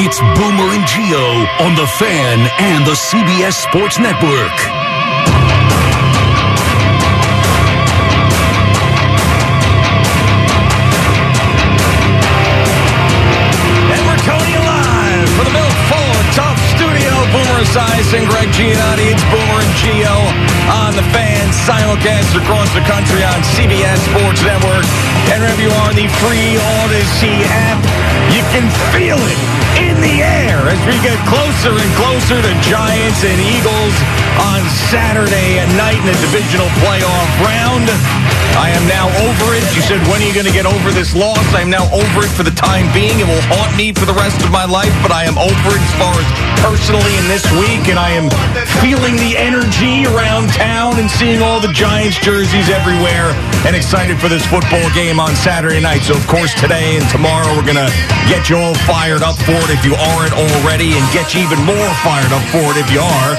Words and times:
It's 0.00 0.22
Boomer 0.38 0.70
and 0.78 0.86
Geo 0.86 1.26
on 1.58 1.74
the 1.74 1.82
Fan 1.98 2.38
and 2.62 2.86
the 2.86 2.94
CBS 2.94 3.58
Sports 3.66 3.98
Network. 3.98 4.54
And 13.90 14.00
we're 14.06 14.22
coming 14.22 14.54
live 14.54 15.26
from 15.34 15.50
the 15.50 15.54
Built 15.58 15.76
Ford 15.90 16.26
Tough 16.30 16.62
Studio. 16.78 17.10
Boomer 17.34 17.66
Esiason, 17.66 18.22
Greg 18.30 18.54
Giannotti. 18.54 19.10
It's 19.10 19.26
Boomer 19.34 19.66
and 19.66 19.74
Geo 19.82 20.14
on 20.78 20.94
the 20.94 21.02
fan 21.10 21.50
simulcast 21.66 22.38
across 22.38 22.70
the 22.70 22.86
country 22.86 23.26
on 23.26 23.42
CBS 23.42 23.98
Sports 24.14 24.46
Network. 24.46 24.86
And 25.34 25.42
wherever 25.42 25.58
you 25.58 25.74
are 25.82 25.90
the 25.90 26.06
free 26.22 26.54
Audacy 26.54 27.42
app, 27.50 27.87
you 28.34 28.42
can 28.52 28.66
feel 28.92 29.16
it 29.16 29.40
in 29.80 29.96
the 30.04 30.20
air 30.20 30.60
as 30.68 30.80
we 30.84 30.96
get 31.00 31.16
closer 31.24 31.72
and 31.72 31.90
closer 31.96 32.36
to 32.36 32.52
Giants 32.68 33.24
and 33.24 33.38
Eagles 33.40 33.96
on 34.36 34.60
Saturday 34.92 35.58
at 35.58 35.68
night 35.76 35.98
in 35.98 36.06
the 36.06 36.18
divisional 36.20 36.68
playoff 36.84 37.28
round. 37.40 37.88
I 38.58 38.74
am 38.74 38.84
now 38.90 39.06
over 39.22 39.54
it. 39.54 39.62
You 39.76 39.82
said, 39.82 40.02
when 40.10 40.18
are 40.18 40.26
you 40.26 40.34
going 40.34 40.48
to 40.48 40.52
get 40.52 40.66
over 40.66 40.90
this 40.90 41.14
loss? 41.14 41.42
I 41.54 41.62
am 41.62 41.70
now 41.70 41.86
over 41.94 42.26
it 42.26 42.32
for 42.34 42.42
the 42.42 42.54
time 42.54 42.90
being. 42.90 43.20
It 43.22 43.28
will 43.28 43.44
haunt 43.52 43.76
me 43.78 43.94
for 43.94 44.02
the 44.02 44.16
rest 44.16 44.42
of 44.42 44.50
my 44.50 44.66
life, 44.66 44.90
but 44.98 45.14
I 45.14 45.24
am 45.24 45.38
over 45.38 45.70
it 45.72 45.82
as 45.82 45.94
far 45.94 46.10
as 46.16 46.28
personally 46.58 47.14
in 47.14 47.26
this 47.30 47.46
week, 47.54 47.86
and 47.86 47.98
I 47.98 48.10
am 48.18 48.26
feeling 48.82 49.14
the 49.14 49.38
energy 49.38 50.10
around 50.10 50.50
town 50.50 50.98
and 50.98 51.06
seeing 51.06 51.38
all 51.38 51.60
the 51.62 51.70
Giants 51.70 52.18
jerseys 52.18 52.66
everywhere 52.66 53.30
and 53.62 53.78
excited 53.78 54.18
for 54.18 54.26
this 54.26 54.42
football 54.46 54.84
game 54.90 55.22
on 55.22 55.38
Saturday 55.38 55.78
night. 55.78 56.02
So, 56.02 56.18
of 56.18 56.26
course, 56.26 56.50
today 56.58 56.98
and 56.98 57.06
tomorrow 57.14 57.46
we're 57.54 57.68
going 57.68 57.78
to 57.78 57.90
get 58.26 58.50
you 58.50 58.58
all 58.58 58.74
fired 58.90 59.22
up 59.22 59.38
for 59.46 59.58
it 59.66 59.70
if 59.70 59.86
you 59.86 59.94
aren't 59.94 60.34
already 60.34 60.98
and 60.98 61.04
get 61.14 61.30
you 61.34 61.46
even 61.46 61.62
more 61.62 61.88
fired 62.02 62.32
up 62.34 62.42
for 62.50 62.74
it 62.74 62.78
if 62.80 62.90
you 62.90 63.00
are. 63.00 63.32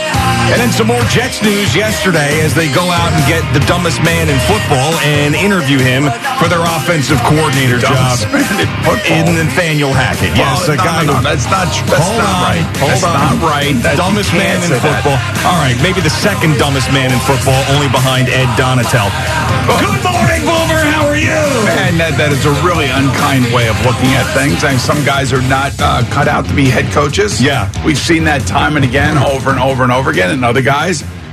And 0.50 0.58
then 0.58 0.72
some 0.80 0.88
more 0.88 1.04
Jets 1.12 1.44
news 1.44 1.76
yesterday 1.76 2.40
as 2.40 2.56
they 2.56 2.72
go 2.72 2.88
out 2.88 3.12
and 3.12 3.20
get 3.28 3.44
the 3.52 3.60
dumbest 3.68 4.00
man 4.00 4.32
in 4.32 4.40
football 4.48 4.96
and 5.04 5.36
interview 5.36 5.76
him 5.76 6.08
for 6.40 6.48
their 6.48 6.64
offensive 6.80 7.20
coordinator 7.28 7.84
Dumbest 7.84 8.24
job 8.24 8.32
man 8.32 8.64
in 9.04 9.28
in 9.28 9.44
Nathaniel 9.44 9.92
Hackett. 9.92 10.32
Yes, 10.40 10.72
Oh, 10.72 10.72
a 10.72 10.80
no, 10.80 10.84
guy 10.88 11.04
no, 11.04 11.20
who- 11.20 11.20
no, 11.20 11.36
that's 11.36 11.52
not 11.52 11.68
that's 11.84 12.00
Hold 12.00 12.24
not 12.24 12.32
on, 12.32 12.44
right. 12.48 12.64
Hold 12.80 12.92
that's 12.96 13.04
on. 13.04 13.12
not 13.12 13.36
right. 13.44 13.76
That, 13.84 14.00
dumbest 14.00 14.32
man 14.32 14.64
in 14.64 14.72
say 14.72 14.80
that. 14.80 15.04
football. 15.04 15.20
All 15.52 15.60
right, 15.60 15.76
maybe 15.84 16.00
the 16.00 16.16
second 16.24 16.56
dumbest 16.56 16.88
man 16.96 17.12
in 17.12 17.20
football, 17.28 17.60
only 17.76 17.92
behind 17.92 18.32
Ed 18.32 18.48
Donatell. 18.56 19.12
Good 19.68 20.00
morning, 20.02 20.42
Boomer. 20.48 20.82
How 20.88 21.06
are 21.12 21.20
you? 21.20 21.28
Man, 21.76 22.00
that, 22.02 22.16
that 22.18 22.32
is 22.34 22.42
a 22.48 22.54
really 22.66 22.88
unkind 22.90 23.46
way 23.54 23.68
of 23.70 23.78
looking 23.86 24.10
at 24.18 24.26
things. 24.34 24.64
I 24.64 24.72
mean, 24.74 24.80
some 24.82 24.98
guys 25.06 25.30
are 25.36 25.44
not 25.46 25.76
uh, 25.78 26.02
cut 26.10 26.26
out 26.28 26.48
to 26.50 26.56
be 26.56 26.66
head 26.66 26.90
coaches. 26.92 27.38
Yeah. 27.38 27.70
We've 27.86 28.00
seen 28.00 28.24
that 28.26 28.48
time 28.48 28.78
and 28.78 28.86
again, 28.86 29.18
over 29.22 29.52
and 29.52 29.60
over 29.60 29.84
and 29.84 29.92
over 29.92 30.10
again. 30.10 30.32
And 30.32 30.42
other 30.44 30.64
guys 30.64 30.69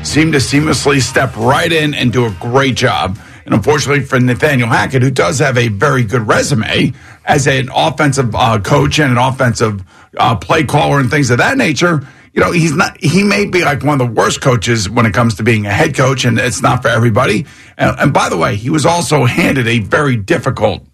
seem 0.02 0.32
to 0.32 0.38
seamlessly 0.38 1.00
step 1.00 1.36
right 1.36 1.70
in 1.70 1.92
and 1.94 2.12
do 2.12 2.24
a 2.24 2.30
great 2.40 2.74
job. 2.74 3.18
And 3.44 3.54
unfortunately 3.54 4.04
for 4.04 4.18
Nathaniel 4.18 4.68
Hackett, 4.68 5.02
who 5.02 5.10
does 5.10 5.40
have 5.40 5.58
a 5.58 5.68
very 5.68 6.04
good 6.04 6.26
resume 6.26 6.94
as 7.24 7.46
an 7.46 7.68
offensive 7.74 8.34
uh, 8.34 8.60
coach 8.60 8.98
and 8.98 9.12
an 9.12 9.18
offensive 9.18 9.84
uh, 10.16 10.36
play 10.36 10.64
caller 10.64 11.00
and 11.00 11.10
things 11.10 11.30
of 11.30 11.38
that 11.38 11.58
nature, 11.58 12.06
you 12.32 12.40
know, 12.42 12.52
he's 12.52 12.74
not, 12.74 13.00
he 13.00 13.22
may 13.22 13.46
be 13.46 13.64
like 13.64 13.82
one 13.82 14.00
of 14.00 14.06
the 14.06 14.12
worst 14.12 14.40
coaches 14.40 14.88
when 14.88 15.06
it 15.06 15.14
comes 15.14 15.34
to 15.36 15.42
being 15.42 15.64
a 15.66 15.72
head 15.72 15.94
coach, 15.94 16.24
and 16.24 16.38
it's 16.38 16.60
not 16.60 16.82
for 16.82 16.88
everybody. 16.88 17.46
And, 17.78 17.98
and 17.98 18.12
by 18.12 18.28
the 18.28 18.36
way, 18.36 18.56
he 18.56 18.68
was 18.70 18.84
also 18.84 19.24
handed 19.24 19.66
a 19.66 19.78
very 19.78 20.16
difficult 20.16 20.85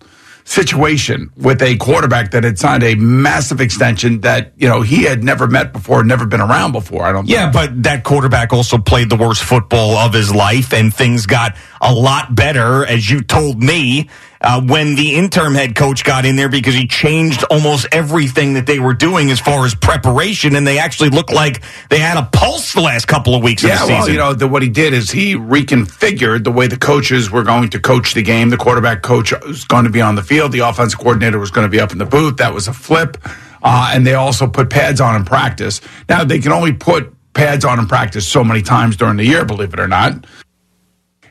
situation 0.45 1.31
with 1.37 1.63
a 1.63 1.77
quarterback 1.77 2.33
that 2.33 2.45
had 2.45 2.59
signed 2.59 2.83
a 2.83 2.95
massive 2.97 3.61
extension 3.61 4.21
that, 4.23 4.53
you 4.57 4.69
know, 4.69 4.83
he 4.83 5.05
had 5.05 5.23
never 5.23 5.47
met 5.47 5.73
before, 5.73 6.03
never 6.05 6.27
been 6.27 6.41
around 6.41 6.73
before. 6.73 7.05
I 7.05 7.13
don't 7.13 7.29
Yeah, 7.29 7.51
but 7.51 7.83
that 7.85 8.05
quarterback 8.05 8.53
also 8.53 8.79
played 8.79 9.09
the 9.09 9.17
worst 9.17 9.43
football 9.43 9.97
of 9.97 10.13
his 10.13 10.35
life, 10.35 10.73
and 10.73 10.93
things 10.93 11.27
got 11.27 11.57
a 11.81 11.93
lot 11.93 12.35
better, 12.35 12.85
as 12.85 13.09
you 13.09 13.23
told 13.23 13.63
me, 13.63 14.09
uh, 14.43 14.61
when 14.61 14.95
the 14.95 15.15
interim 15.15 15.55
head 15.55 15.75
coach 15.75 16.05
got 16.05 16.25
in 16.25 16.37
there 16.37 16.49
because 16.49 16.75
he 16.75 16.87
changed 16.87 17.45
almost 17.51 17.87
everything 17.93 18.55
that 18.55 18.67
they 18.67 18.79
were 18.79 18.95
doing 18.95 19.31
as 19.31 19.41
far 19.41 19.65
as 19.65 19.75
preparation, 19.75 20.57
and 20.57 20.67
they 20.67 20.79
actually 20.79 21.11
looked 21.11 21.33
like 21.33 21.63
they 21.91 21.99
had 21.99 22.17
a 22.17 22.29
pulse 22.33 22.73
the 22.75 22.81
last 22.81 23.07
couple 23.07 23.35
of 23.35 23.43
weeks 23.43 23.63
of 23.65 23.71
Yeah, 23.71 23.77
the 23.77 23.81
season. 23.83 23.99
well, 23.99 24.09
you 24.11 24.17
know, 24.19 24.35
the, 24.35 24.49
what 24.49 24.63
he 24.63 24.69
did 24.69 24.93
is 24.93 25.11
he 25.11 25.35
reconfigured 25.35 26.45
the 26.45 26.53
way 26.53 26.67
the 26.67 26.77
coaches 26.77 27.31
were 27.31 27.43
going 27.45 27.71
to 27.71 27.81
coach 27.81 28.15
the 28.15 28.23
game. 28.23 28.51
The 28.51 28.57
quarterback 28.57 29.03
coach 29.03 29.33
was 29.47 29.65
going 29.65 29.85
to 29.85 29.91
be 29.91 30.01
on 30.01 30.15
the 30.17 30.23
field. 30.23 30.53
The 30.53 30.61
offensive 30.61 30.99
coordinator 30.99 31.39
was 31.39 31.51
going 31.51 31.67
to 31.67 31.71
be 31.71 31.81
up 31.81 31.93
in 31.93 31.99
the 31.99 32.07
booth. 32.07 32.39
That 32.39 32.53
was 32.53 32.69
a 32.69 32.73
flip. 32.73 33.17
Uh, 33.63 33.93
and 33.95 34.05
they 34.07 34.15
also 34.15 34.47
put 34.49 34.71
pads 34.71 35.01
on 35.01 35.15
in 35.15 35.25
practice. 35.25 35.81
Now, 36.09 36.25
they 36.25 36.41
can 36.41 36.51
only 36.53 36.73
put 36.73 37.15
pads 37.33 37.65
on 37.65 37.79
in 37.79 37.87
practice 37.87 38.27
so 38.27 38.43
many 38.43 38.61
times 38.61 38.97
during 38.97 39.17
the 39.17 39.25
year, 39.25 39.45
believe 39.45 39.73
it 39.73 39.81
or 39.81 39.89
not. 39.89 40.27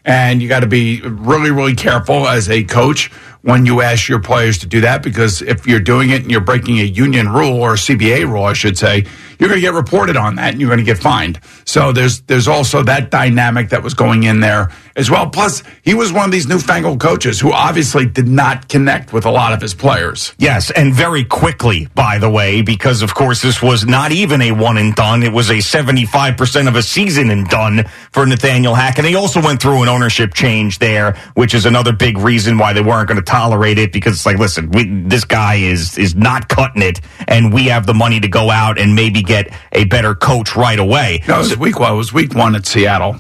And 0.04 0.42
you 0.42 0.50
got 0.50 0.62
to 0.62 0.68
be 0.68 1.02
really, 1.02 1.52
really 1.52 1.76
careful 1.76 2.28
as 2.28 2.50
a 2.50 2.64
coach 2.64 3.12
when 3.44 3.66
you 3.66 3.82
ask 3.82 4.08
your 4.08 4.20
players 4.20 4.58
to 4.60 4.68
do 4.68 4.82
that 4.82 5.02
because 5.02 5.42
if 5.42 5.66
you're 5.66 5.80
doing 5.80 6.10
it 6.12 6.22
and 6.22 6.32
you're 6.32 6.42
breaking 6.42 6.80
a 6.80 6.84
union 6.84 7.30
rule 7.30 7.60
or 7.60 7.74
a 7.74 7.78
CBA 7.78 8.32
rule, 8.32 8.44
I 8.44 8.54
should 8.54 8.78
say, 8.78 9.06
you're 9.42 9.50
going 9.50 9.60
to 9.60 9.66
get 9.66 9.74
reported 9.74 10.16
on 10.16 10.36
that 10.36 10.52
and 10.52 10.62
you're 10.62 10.70
going 10.70 10.78
to 10.78 10.86
get 10.86 11.00
fined. 11.00 11.40
So 11.66 11.92
there's 11.92 12.22
there's 12.22 12.48
also 12.48 12.84
that 12.84 13.10
dynamic 13.10 13.70
that 13.70 13.82
was 13.82 13.96
going 13.96 14.22
in 14.22 14.40
there 14.40 14.70
as 14.96 15.10
well. 15.10 15.32
Plus, 15.32 15.64
he 15.82 15.96
was 15.96 16.14
one 16.14 16.26
of 16.26 16.32
these 16.32 16.48
newfangled 16.48 17.00
coaches 17.00 17.40
who 17.40 17.52
obviously 17.52 18.06
did 18.06 18.28
not 18.28 18.70
connect 18.70 19.14
with 19.14 19.26
a 19.26 19.32
lot 19.32 19.52
of 19.52 19.60
his 19.60 19.74
players. 19.74 20.36
Yes, 20.38 20.70
and 20.70 20.94
very 20.94 21.24
quickly, 21.24 21.88
by 21.96 22.20
the 22.20 22.30
way, 22.30 22.62
because 22.62 23.02
of 23.02 23.16
course 23.16 23.42
this 23.42 23.64
was 23.64 23.84
not 23.84 24.12
even 24.12 24.44
a 24.44 24.52
one 24.52 24.78
and 24.78 24.94
done. 24.94 25.24
It 25.24 25.34
was 25.34 25.50
a 25.50 25.56
75% 25.56 26.68
of 26.68 26.76
a 26.76 26.84
season 26.84 27.32
and 27.32 27.48
done 27.48 27.86
for 28.12 28.28
Nathaniel 28.28 28.76
Hackett. 28.76 29.06
They 29.06 29.16
also 29.16 29.42
went 29.42 29.60
through 29.60 29.82
an 29.82 29.90
ownership 29.90 30.36
change 30.36 30.78
there, 30.78 31.14
which 31.34 31.56
is 31.56 31.66
another 31.66 31.94
big 31.94 32.20
reason 32.20 32.60
why 32.60 32.74
they 32.74 32.82
weren't 32.82 33.08
going 33.08 33.18
to 33.18 33.24
tolerate 33.24 33.80
it 33.80 33.92
because 33.92 34.14
it's 34.14 34.26
like, 34.28 34.38
listen, 34.38 34.70
we, 34.70 34.86
this 34.86 35.26
guy 35.26 35.56
is, 35.56 35.98
is 35.98 36.14
not 36.14 36.48
cutting 36.48 36.84
it 36.84 37.02
and 37.28 37.52
we 37.52 37.66
have 37.66 37.88
the 37.88 37.94
money 37.96 38.20
to 38.20 38.28
go 38.28 38.52
out 38.52 38.78
and 38.78 38.94
maybe 38.94 39.24
get 39.32 39.54
a 39.72 39.86
better 39.86 40.14
coach 40.16 40.56
right 40.56 40.80
away. 40.80 41.24
No, 41.28 41.36
it 41.36 41.38
was 41.40 41.58
week 41.58 41.80
one. 41.80 41.94
It 41.94 41.98
was 41.98 42.12
week 42.14 42.34
one 42.36 42.56
at 42.56 42.66
Seattle. 42.66 43.16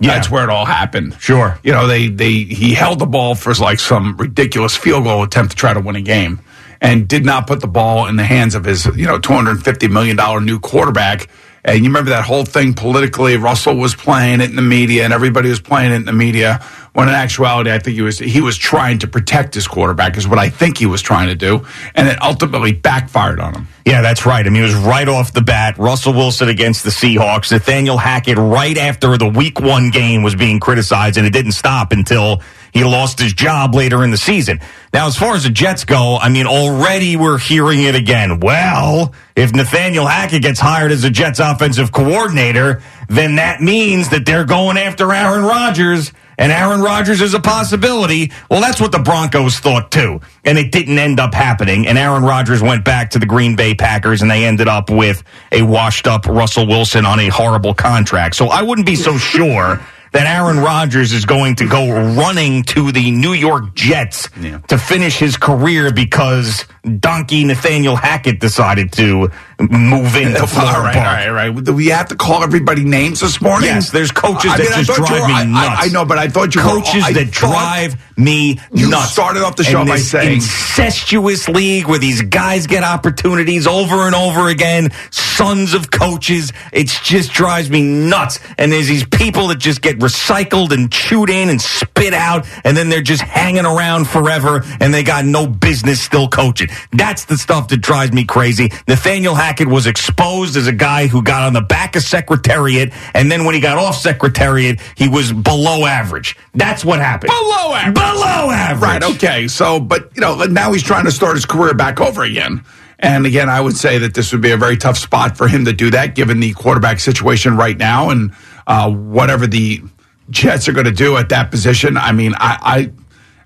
Yeah. 0.00 0.14
That's 0.14 0.30
where 0.30 0.44
it 0.44 0.50
all 0.50 0.64
happened. 0.64 1.16
Sure. 1.20 1.58
You 1.64 1.72
know, 1.72 1.86
they 1.88 2.08
they 2.08 2.32
he 2.44 2.74
held 2.74 3.00
the 3.00 3.06
ball 3.06 3.34
for 3.34 3.52
like 3.54 3.80
some 3.80 4.16
ridiculous 4.16 4.76
field 4.76 5.04
goal 5.04 5.22
attempt 5.24 5.50
to 5.52 5.56
try 5.56 5.74
to 5.74 5.80
win 5.80 5.96
a 5.96 6.00
game, 6.00 6.38
and 6.80 7.08
did 7.08 7.24
not 7.24 7.48
put 7.48 7.60
the 7.60 7.66
ball 7.66 8.06
in 8.06 8.14
the 8.16 8.24
hands 8.24 8.54
of 8.54 8.64
his 8.64 8.86
you 8.96 9.06
know 9.06 9.18
two 9.18 9.32
hundred 9.32 9.64
fifty 9.64 9.88
million 9.88 10.16
dollar 10.16 10.40
new 10.40 10.60
quarterback. 10.60 11.28
And 11.74 11.84
you 11.84 11.90
remember 11.90 12.10
that 12.10 12.24
whole 12.24 12.44
thing 12.44 12.74
politically. 12.74 13.36
Russell 13.36 13.76
was 13.76 13.94
playing 13.94 14.40
it 14.40 14.48
in 14.50 14.56
the 14.56 14.62
media, 14.62 15.04
and 15.04 15.12
everybody 15.12 15.50
was 15.50 15.60
playing 15.60 15.92
it 15.92 15.96
in 15.96 16.04
the 16.06 16.12
media. 16.12 16.64
When 16.94 17.08
in 17.08 17.14
actuality, 17.14 17.70
I 17.70 17.78
think 17.78 17.94
he 17.94 18.02
was 18.02 18.18
he 18.18 18.40
was 18.40 18.56
trying 18.56 19.00
to 19.00 19.06
protect 19.06 19.54
his 19.54 19.68
quarterback, 19.68 20.16
is 20.16 20.26
what 20.26 20.38
I 20.38 20.48
think 20.48 20.78
he 20.78 20.86
was 20.86 21.02
trying 21.02 21.28
to 21.28 21.34
do, 21.34 21.66
and 21.94 22.08
it 22.08 22.20
ultimately 22.22 22.72
backfired 22.72 23.38
on 23.38 23.54
him. 23.54 23.68
Yeah, 23.84 24.00
that's 24.00 24.26
right. 24.26 24.44
I 24.44 24.48
mean, 24.48 24.62
it 24.62 24.66
was 24.66 24.74
right 24.74 25.06
off 25.08 25.32
the 25.32 25.42
bat. 25.42 25.78
Russell 25.78 26.14
Wilson 26.14 26.48
against 26.48 26.84
the 26.84 26.90
Seahawks. 26.90 27.52
Nathaniel 27.52 27.98
Hackett, 27.98 28.38
right 28.38 28.76
after 28.76 29.16
the 29.16 29.28
week 29.28 29.60
one 29.60 29.90
game, 29.90 30.22
was 30.22 30.34
being 30.34 30.60
criticized, 30.60 31.18
and 31.18 31.26
it 31.26 31.32
didn't 31.32 31.52
stop 31.52 31.92
until 31.92 32.42
he 32.72 32.84
lost 32.84 33.18
his 33.18 33.32
job 33.32 33.74
later 33.74 34.04
in 34.04 34.10
the 34.10 34.16
season. 34.16 34.60
Now, 34.92 35.06
as 35.06 35.16
far 35.16 35.34
as 35.34 35.44
the 35.44 35.50
Jets 35.50 35.84
go, 35.84 36.16
I 36.16 36.28
mean, 36.28 36.46
already 36.46 37.16
we're 37.16 37.38
hearing 37.38 37.82
it 37.82 37.94
again. 37.94 38.40
Well, 38.40 39.14
if 39.36 39.52
Nathaniel 39.52 40.06
Hackett 40.06 40.42
gets 40.42 40.60
hired 40.60 40.92
as 40.92 41.04
a 41.04 41.10
Jets 41.10 41.38
offensive 41.40 41.92
coordinator, 41.92 42.82
then 43.08 43.36
that 43.36 43.60
means 43.60 44.10
that 44.10 44.26
they're 44.26 44.44
going 44.44 44.78
after 44.78 45.12
Aaron 45.12 45.44
Rodgers 45.44 46.12
and 46.38 46.52
Aaron 46.52 46.80
Rodgers 46.80 47.20
is 47.20 47.34
a 47.34 47.40
possibility. 47.40 48.30
Well, 48.48 48.60
that's 48.60 48.80
what 48.80 48.92
the 48.92 49.00
Broncos 49.00 49.58
thought 49.58 49.90
too. 49.90 50.20
And 50.44 50.56
it 50.56 50.70
didn't 50.70 50.96
end 50.96 51.18
up 51.18 51.34
happening. 51.34 51.86
And 51.88 51.98
Aaron 51.98 52.22
Rodgers 52.22 52.62
went 52.62 52.84
back 52.84 53.10
to 53.10 53.18
the 53.18 53.26
Green 53.26 53.56
Bay 53.56 53.74
Packers 53.74 54.22
and 54.22 54.30
they 54.30 54.44
ended 54.44 54.68
up 54.68 54.88
with 54.88 55.24
a 55.50 55.62
washed 55.62 56.06
up 56.06 56.26
Russell 56.26 56.66
Wilson 56.68 57.04
on 57.04 57.18
a 57.18 57.28
horrible 57.28 57.74
contract. 57.74 58.36
So 58.36 58.46
I 58.46 58.62
wouldn't 58.62 58.86
be 58.86 58.94
so 58.94 59.18
sure 59.18 59.80
that 60.12 60.26
Aaron 60.26 60.58
Rodgers 60.58 61.12
is 61.12 61.24
going 61.24 61.56
to 61.56 61.68
go 61.68 61.90
running 62.14 62.62
to 62.64 62.92
the 62.92 63.10
New 63.10 63.32
York 63.32 63.74
Jets 63.74 64.28
Yeah. 64.40 64.58
to 64.68 64.78
finish 64.78 65.18
his 65.18 65.36
career 65.36 65.92
because 65.92 66.64
donkey 67.00 67.44
Nathaniel 67.44 67.96
Hackett 67.96 68.40
decided 68.40 68.92
to 68.92 69.30
move 69.60 70.14
into 70.16 70.46
Florida 70.46 70.76
all 70.78 70.82
right, 70.84 70.94
Park. 70.94 70.96
all 70.96 71.12
right, 71.12 71.28
all 71.28 71.34
right. 71.54 71.64
Do 71.64 71.72
we 71.74 71.86
have 71.88 72.08
to 72.08 72.16
call 72.16 72.42
everybody 72.44 72.84
names 72.84 73.20
this 73.20 73.40
morning? 73.40 73.68
Yes, 73.70 73.90
there's 73.90 74.12
coaches 74.12 74.50
I 74.52 74.58
that 74.58 74.70
mean, 74.76 74.84
just 74.84 74.96
drive 74.98 75.26
me 75.26 75.34
I- 75.34 75.40
I- 75.40 75.44
nuts. 75.44 75.82
I, 75.84 75.88
know, 75.88 76.04
but 76.04 76.18
I 76.18 76.28
thought 76.28 76.54
you 76.54 76.60
coaches 76.60 77.04
were, 77.06 77.12
that 77.14 77.30
drive 77.32 77.96
me 78.16 78.58
You 78.72 78.88
nuts. 78.90 79.12
started 79.12 79.42
off 79.42 79.56
the 79.56 79.64
show 79.64 79.80
And 79.80 79.88
by 79.88 79.98
saying- 79.98 80.34
incestuous 80.34 81.48
league 81.48 81.86
where 81.88 81.98
these 81.98 82.22
guys 82.22 82.66
get 82.66 82.84
opportunities 82.84 83.66
over 83.66 84.06
and 84.06 84.14
over 84.14 84.48
again, 84.48 84.90
sons 85.10 85.74
of 85.74 85.90
coaches. 85.90 86.52
It 86.72 86.86
just 87.02 87.32
drives 87.32 87.68
me 87.70 87.82
nuts. 87.82 88.38
And 88.58 88.70
there's 88.72 88.86
these 88.88 89.04
people 89.04 89.48
that 89.48 89.58
just 89.58 89.82
get 89.82 89.98
recycled 89.98 90.72
and 90.72 90.90
chewed 90.92 91.30
in 91.30 91.48
and 91.48 91.60
spit 91.60 92.14
out, 92.14 92.46
and 92.64 92.76
then 92.76 92.88
they're 92.88 93.02
just 93.02 93.22
hanging 93.22 93.66
around 93.66 94.08
forever, 94.08 94.64
and 94.80 94.94
they 94.94 95.02
got 95.02 95.24
no 95.24 95.46
business 95.46 96.00
still 96.00 96.28
coaching. 96.28 96.68
That's 96.92 97.24
the 97.24 97.36
stuff 97.36 97.68
that 97.68 97.78
drives 97.78 98.12
me 98.12 98.24
crazy. 98.24 98.70
Nathaniel 98.86 99.34
Hackett 99.48 99.68
was 99.68 99.86
exposed 99.86 100.58
as 100.58 100.66
a 100.66 100.72
guy 100.74 101.06
who 101.06 101.22
got 101.22 101.40
on 101.44 101.54
the 101.54 101.62
back 101.62 101.96
of 101.96 102.02
Secretariat, 102.02 102.92
and 103.14 103.32
then 103.32 103.46
when 103.46 103.54
he 103.54 103.62
got 103.62 103.78
off 103.78 103.96
Secretariat, 103.96 104.78
he 104.94 105.08
was 105.08 105.32
below 105.32 105.86
average. 105.86 106.36
That's 106.52 106.84
what 106.84 106.98
happened. 106.98 107.30
Below 107.30 107.72
average. 107.72 107.94
Below 107.94 108.50
average. 108.50 108.82
Right, 108.82 109.02
okay. 109.14 109.48
So, 109.48 109.80
but, 109.80 110.10
you 110.14 110.20
know, 110.20 110.36
now 110.44 110.70
he's 110.74 110.82
trying 110.82 111.06
to 111.06 111.10
start 111.10 111.36
his 111.36 111.46
career 111.46 111.72
back 111.72 111.98
over 111.98 112.24
again. 112.24 112.62
And 112.98 113.24
again, 113.24 113.48
I 113.48 113.58
would 113.58 113.74
say 113.74 113.96
that 113.96 114.12
this 114.12 114.32
would 114.32 114.42
be 114.42 114.50
a 114.50 114.58
very 114.58 114.76
tough 114.76 114.98
spot 114.98 115.38
for 115.38 115.48
him 115.48 115.64
to 115.64 115.72
do 115.72 115.92
that, 115.92 116.14
given 116.14 116.40
the 116.40 116.52
quarterback 116.52 117.00
situation 117.00 117.56
right 117.56 117.78
now 117.78 118.10
and 118.10 118.34
uh, 118.66 118.90
whatever 118.90 119.46
the 119.46 119.80
Jets 120.28 120.68
are 120.68 120.72
going 120.72 120.84
to 120.84 120.92
do 120.92 121.16
at 121.16 121.30
that 121.30 121.50
position. 121.50 121.96
I 121.96 122.12
mean, 122.12 122.34
I, 122.36 122.58
I 122.60 122.92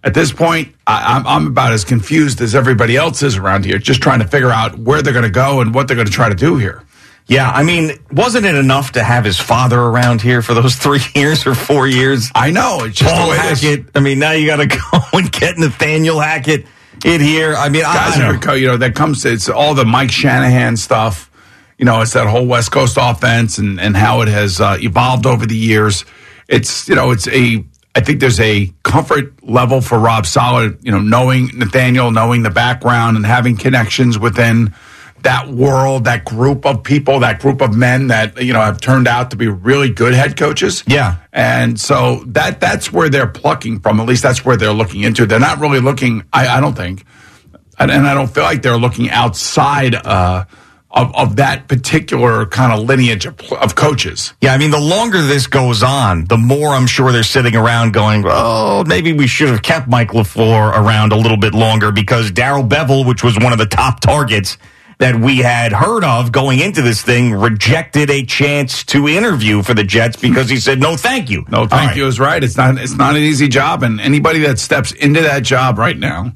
at 0.04 0.14
this 0.14 0.32
point, 0.32 0.74
I, 0.86 1.16
I'm, 1.16 1.26
I'm 1.26 1.46
about 1.46 1.72
as 1.72 1.84
confused 1.84 2.40
as 2.40 2.54
everybody 2.54 2.96
else 2.96 3.22
is 3.22 3.36
around 3.36 3.64
here, 3.64 3.78
just 3.78 4.02
trying 4.02 4.18
to 4.20 4.26
figure 4.26 4.50
out 4.50 4.78
where 4.78 5.02
they're 5.02 5.12
going 5.12 5.24
to 5.24 5.30
go 5.30 5.60
and 5.60 5.74
what 5.74 5.88
they're 5.88 5.96
going 5.96 6.06
to 6.06 6.12
try 6.12 6.28
to 6.28 6.34
do 6.34 6.56
here. 6.56 6.82
Yeah, 7.28 7.48
I 7.50 7.62
mean, 7.62 7.92
wasn't 8.10 8.46
it 8.46 8.54
enough 8.56 8.92
to 8.92 9.02
have 9.04 9.24
his 9.24 9.38
father 9.38 9.78
around 9.78 10.22
here 10.22 10.42
for 10.42 10.54
those 10.54 10.74
three 10.84 11.00
years 11.14 11.46
or 11.46 11.54
four 11.54 11.86
years? 11.86 12.30
I 12.34 12.50
know 12.50 12.84
it's 12.84 12.98
just 12.98 13.14
Paul. 13.14 13.30
Hackett. 13.30 13.86
I 13.94 14.00
mean, 14.00 14.18
now 14.18 14.32
you 14.32 14.46
got 14.46 14.56
to 14.56 14.66
go 14.92 14.98
and 15.12 15.30
get 15.30 15.56
Nathaniel 15.56 16.18
Hackett 16.20 16.66
in 17.04 17.20
here. 17.20 17.54
I 17.54 17.68
mean, 17.68 17.84
I, 17.84 17.94
guys 17.94 18.16
I 18.16 18.32
don't 18.32 18.44
know. 18.44 18.52
you 18.54 18.66
know, 18.66 18.76
that 18.78 18.94
comes 18.94 19.22
to 19.22 19.32
it's 19.32 19.48
all 19.48 19.74
the 19.74 19.84
Mike 19.84 20.10
Shanahan 20.10 20.76
stuff. 20.76 21.30
You 21.78 21.84
know, 21.84 22.00
it's 22.00 22.12
that 22.12 22.28
whole 22.28 22.46
West 22.46 22.70
Coast 22.70 22.96
offense 23.00 23.58
and, 23.58 23.80
and 23.80 23.96
how 23.96 24.20
it 24.20 24.28
has 24.28 24.60
uh, 24.60 24.76
evolved 24.80 25.26
over 25.26 25.46
the 25.46 25.56
years. 25.56 26.04
It's, 26.48 26.88
you 26.88 26.94
know, 26.94 27.10
it's 27.10 27.26
a, 27.28 27.64
I 27.94 28.00
think 28.00 28.20
there's 28.20 28.38
a 28.40 28.72
comfort 28.92 29.42
level 29.42 29.80
for 29.80 29.98
Rob 29.98 30.26
Saleh, 30.26 30.76
you 30.82 30.92
know, 30.92 31.00
knowing 31.00 31.48
Nathaniel, 31.54 32.10
knowing 32.10 32.42
the 32.42 32.50
background 32.50 33.16
and 33.16 33.24
having 33.24 33.56
connections 33.56 34.18
within 34.18 34.74
that 35.22 35.48
world, 35.48 36.04
that 36.04 36.26
group 36.26 36.66
of 36.66 36.82
people, 36.82 37.20
that 37.20 37.40
group 37.40 37.62
of 37.62 37.74
men 37.74 38.08
that, 38.08 38.42
you 38.42 38.52
know, 38.52 38.60
have 38.60 38.82
turned 38.82 39.08
out 39.08 39.30
to 39.30 39.36
be 39.36 39.48
really 39.48 39.88
good 39.88 40.12
head 40.12 40.36
coaches. 40.36 40.84
Yeah. 40.86 41.16
And 41.32 41.80
so 41.80 42.22
that 42.26 42.60
that's 42.60 42.92
where 42.92 43.08
they're 43.08 43.26
plucking 43.26 43.80
from. 43.80 43.98
At 43.98 44.06
least 44.06 44.22
that's 44.22 44.44
where 44.44 44.58
they're 44.58 44.74
looking 44.74 45.00
into. 45.00 45.24
They're 45.24 45.40
not 45.40 45.58
really 45.58 45.80
looking, 45.80 46.24
I, 46.30 46.58
I 46.58 46.60
don't 46.60 46.76
think, 46.76 47.06
and, 47.78 47.90
and 47.90 48.06
I 48.06 48.12
don't 48.12 48.28
feel 48.28 48.44
like 48.44 48.60
they're 48.60 48.76
looking 48.76 49.08
outside 49.08 49.94
uh, 49.94 50.44
of, 50.92 51.14
of 51.16 51.36
that 51.36 51.68
particular 51.68 52.44
kind 52.46 52.72
of 52.72 52.86
lineage 52.86 53.24
of, 53.24 53.40
of 53.52 53.74
coaches. 53.74 54.34
Yeah, 54.40 54.52
I 54.52 54.58
mean, 54.58 54.70
the 54.70 54.80
longer 54.80 55.22
this 55.22 55.46
goes 55.46 55.82
on, 55.82 56.26
the 56.26 56.36
more 56.36 56.68
I'm 56.68 56.86
sure 56.86 57.12
they're 57.12 57.22
sitting 57.22 57.56
around 57.56 57.92
going, 57.92 58.24
oh, 58.26 58.84
maybe 58.86 59.12
we 59.12 59.26
should 59.26 59.48
have 59.48 59.62
kept 59.62 59.88
Mike 59.88 60.10
LaFleur 60.10 60.76
around 60.76 61.12
a 61.12 61.16
little 61.16 61.38
bit 61.38 61.54
longer 61.54 61.92
because 61.92 62.30
Darrell 62.30 62.64
Bevell, 62.64 63.06
which 63.06 63.24
was 63.24 63.38
one 63.38 63.52
of 63.52 63.58
the 63.58 63.66
top 63.66 64.00
targets 64.00 64.58
that 64.98 65.16
we 65.16 65.38
had 65.38 65.72
heard 65.72 66.04
of 66.04 66.30
going 66.30 66.60
into 66.60 66.82
this 66.82 67.02
thing, 67.02 67.32
rejected 67.32 68.10
a 68.10 68.24
chance 68.24 68.84
to 68.84 69.08
interview 69.08 69.62
for 69.62 69.74
the 69.74 69.82
Jets 69.82 70.16
because 70.16 70.50
he 70.50 70.58
said, 70.58 70.78
no, 70.78 70.96
thank 70.96 71.30
you. 71.30 71.44
No, 71.48 71.66
thank 71.66 71.88
right. 71.88 71.96
you 71.96 72.06
is 72.06 72.20
right. 72.20 72.44
It's 72.44 72.56
not 72.56 72.76
it's 72.78 72.94
not 72.94 73.16
an 73.16 73.22
easy 73.22 73.48
job, 73.48 73.82
and 73.82 73.98
anybody 74.00 74.40
that 74.40 74.58
steps 74.58 74.92
into 74.92 75.22
that 75.22 75.42
job 75.42 75.78
right 75.78 75.98
now, 75.98 76.32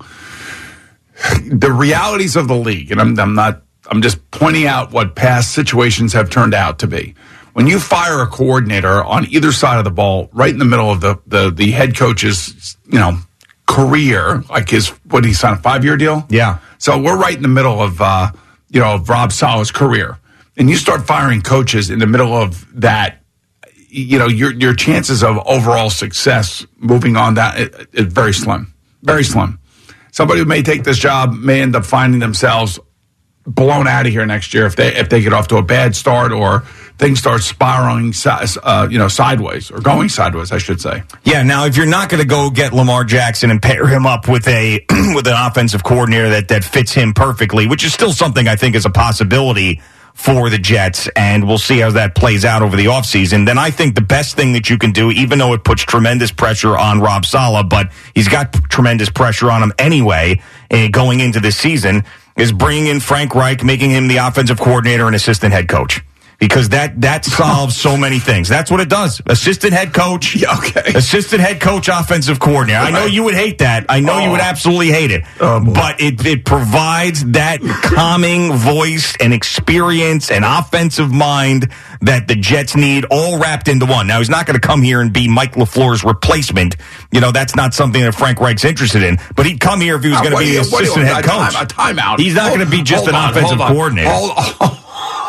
the 1.47 1.71
realities 1.71 2.37
of 2.37 2.49
the 2.49 2.57
league, 2.57 2.91
and 2.91 3.01
I'm, 3.01 3.19
I'm 3.21 3.35
not 3.35 3.63
I'm 3.91 4.03
just 4.03 4.31
pointing 4.31 4.67
out 4.67 4.93
what 4.93 5.15
past 5.15 5.53
situations 5.53 6.13
have 6.13 6.31
turned 6.31 6.55
out 6.55 6.81
to 6.81 6.87
be. 6.87 7.15
When 7.53 7.67
you 7.67 7.79
fire 7.79 8.21
a 8.21 8.27
coordinator 8.27 9.03
on 9.03 9.27
either 9.27 9.51
side 9.53 9.79
of 9.79 9.85
the 9.85 9.91
ball, 9.91 10.29
right 10.33 10.51
in 10.51 10.59
the 10.59 10.65
middle 10.65 10.91
of 10.91 11.01
the 11.01 11.19
the, 11.27 11.51
the 11.51 11.71
head 11.71 11.97
coach's 11.97 12.77
you 12.87 12.99
know 12.99 13.19
career, 13.67 14.43
like 14.51 14.69
his 14.69 14.89
what 15.09 15.23
did 15.23 15.29
he 15.29 15.35
sign 15.35 15.55
a 15.55 15.57
five 15.57 15.85
year 15.85 15.97
deal? 15.97 16.27
Yeah. 16.29 16.59
So 16.79 17.01
we're 17.01 17.19
right 17.19 17.35
in 17.35 17.43
the 17.43 17.49
middle 17.49 17.81
of 17.81 18.01
uh, 18.01 18.33
you 18.69 18.81
know 18.81 18.95
of 18.95 19.09
Rob 19.09 19.33
Saleh's 19.33 19.71
career, 19.71 20.19
and 20.57 20.69
you 20.69 20.77
start 20.77 21.07
firing 21.07 21.41
coaches 21.41 21.89
in 21.89 21.99
the 21.99 22.07
middle 22.07 22.35
of 22.35 22.67
that. 22.81 23.23
You 23.89 24.19
know 24.19 24.29
your 24.29 24.53
your 24.53 24.75
chances 24.75 25.23
of 25.23 25.39
overall 25.47 25.89
success 25.89 26.67
moving 26.77 27.17
on 27.17 27.35
that 27.35 27.59
is 27.59 27.87
is 27.95 28.13
very 28.13 28.35
slim, 28.35 28.75
very 29.03 29.25
slim. 29.25 29.59
Somebody 30.13 30.41
who 30.41 30.47
may 30.47 30.63
take 30.63 30.85
this 30.85 30.99
job 30.99 31.35
may 31.35 31.61
end 31.61 31.77
up 31.77 31.85
finding 31.85 32.21
themselves 32.21 32.79
blown 33.47 33.87
out 33.87 34.07
of 34.07 34.13
here 34.13 34.27
next 34.27 34.53
year 34.53 34.67
if 34.67 34.77
they 34.77 34.95
if 34.95 35.09
they 35.09 35.21
get 35.21 35.33
off 35.33 35.49
to 35.49 35.57
a 35.57 35.63
bad 35.63 35.95
start 35.95 36.33
or 36.33 36.61
things 36.99 37.19
start 37.19 37.43
spiraling 37.43 38.13
uh, 38.27 38.89
you 38.91 38.99
know 38.99 39.09
sideways 39.09 39.71
or 39.71 39.81
going 39.81 40.09
sideways 40.09 40.51
I 40.53 40.59
should 40.59 40.81
say. 40.81 41.03
Yeah, 41.25 41.43
now 41.43 41.67
if 41.67 41.77
you're 41.77 41.87
not 41.87 42.09
going 42.09 42.23
to 42.23 42.29
go 42.29 42.51
get 42.51 42.73
Lamar 42.73 43.05
Jackson 43.05 43.51
and 43.51 43.63
pair 43.63 43.87
him 43.87 44.07
up 44.07 44.29
with 44.29 44.49
a 44.49 44.85
with 45.15 45.27
an 45.27 45.35
offensive 45.37 45.85
coordinator 45.85 46.31
that 46.31 46.49
that 46.49 46.65
fits 46.65 46.93
him 46.93 47.15
perfectly, 47.15 47.67
which 47.67 47.85
is 47.85 47.93
still 47.93 48.13
something 48.13 48.49
I 48.49 48.57
think 48.57 48.75
is 48.75 48.85
a 48.85 48.91
possibility 48.91 49.81
for 50.17 50.49
the 50.49 50.57
Jets, 50.57 51.09
and 51.15 51.47
we'll 51.47 51.59
see 51.59 51.79
how 51.81 51.91
that 51.91 52.15
plays 52.15 52.47
out 52.47 52.63
over 52.63 52.75
the 52.75 52.87
offseason, 52.87 53.45
then 53.45 53.59
I 53.59 53.71
think 53.71 53.95
the 53.95 54.01
best 54.01 54.35
thing 54.35 54.55
that 54.55 54.71
you 54.71 54.79
can 54.79 54.91
do, 54.91 55.11
even 55.11 55.39
though 55.39 55.53
it 55.53 55.63
puts 55.63 55.83
tremendous 55.83 56.33
pressure 56.33 56.77
on 56.77 57.01
Rob 57.01 57.27
Saleh, 57.27 57.69
but 57.69 57.93
he's 58.15 58.27
got 58.27 58.55
tremendous 58.71 59.11
pressure 59.11 59.51
on 59.51 59.63
him 59.63 59.75
anyway 59.79 60.41
uh, 60.71 60.89
going 60.89 61.21
into 61.21 61.39
this 61.39 61.59
season, 61.59 62.03
is 62.37 62.53
bringing 62.53 62.87
in 62.87 63.01
Frank 63.01 63.35
Reich, 63.35 63.65
making 63.65 63.91
him 63.91 64.09
the 64.09 64.19
offensive 64.19 64.59
coordinator 64.59 65.07
and 65.07 65.17
assistant 65.17 65.53
head 65.53 65.69
coach. 65.69 66.03
Because 66.39 66.69
that 66.71 67.01
that 67.01 67.25
solves 67.41 67.77
so 67.77 67.97
many 67.97 68.19
things. 68.19 68.49
That's 68.49 68.71
what 68.71 68.81
it 68.81 68.89
does. 68.91 69.23
Assistant 69.27 69.73
head 69.73 69.95
coach. 69.95 70.37
Yeah, 70.37 70.57
okay. 70.59 70.93
Assistant 70.95 71.41
head 71.41 71.61
coach, 71.61 71.89
offensive 71.89 72.39
coordinator. 72.39 72.79
I 72.79 72.91
know 72.91 73.07
you 73.07 73.23
would 73.25 73.35
hate 73.35 73.59
that. 73.59 73.87
I 73.89 74.01
know 74.01 74.19
you 74.19 74.31
would 74.31 74.41
Oh. 74.41 74.45
absolutely 74.45 74.89
hate 74.91 75.11
it. 75.11 75.25
Oh, 75.41 75.61
but 75.65 76.01
it, 76.01 76.25
it 76.27 76.45
provides 76.45 77.25
that 77.33 77.61
calming 77.83 78.53
voice 78.53 79.17
and 79.19 79.33
experience 79.33 80.31
and 80.31 80.45
offensive 80.45 81.11
mind 81.11 81.71
that 82.03 82.29
the 82.29 82.35
Jets 82.37 82.77
need 82.77 83.07
all 83.11 83.39
wrapped 83.39 83.69
into 83.69 83.87
one. 83.87 84.07
Now, 84.07 84.19
he's 84.19 84.29
not 84.29 84.45
going 84.47 84.61
to 84.61 84.67
come 84.67 84.83
here 84.83 85.01
and 85.01 85.13
be 85.13 85.27
Mike 85.29 85.55
LaFleur's 85.55 86.05
replacement. 86.05 86.77
You 87.13 87.21
know, 87.21 87.33
that's 87.33 87.57
not 87.57 87.73
something 87.73 88.03
that 88.03 88.15
Frank 88.15 88.41
Reich's 88.41 88.65
interested 88.65 89.03
in. 89.03 89.17
But 89.35 89.47
he'd 89.47 89.59
come 89.61 89.81
here 89.81 89.97
if 89.97 90.03
he 90.03 90.11
was 90.11 90.19
Uh, 90.19 90.23
going 90.23 90.33
to 90.35 90.39
be 90.39 90.53
the 90.53 90.59
assistant 90.61 91.07
head 91.07 91.25
coach. 91.25 91.55
time- 91.55 91.65
a 91.65 91.67
timeout. 91.67 92.19
He's 92.19 92.35
not 92.35 92.49
going 92.49 92.61
to 92.65 92.71
be 92.71 92.83
just 92.83 93.07
hold 93.07 93.09
an 93.09 93.15
on, 93.15 93.31
offensive 93.31 93.59
coordinator. 93.59 94.11
Hold, 94.11 94.33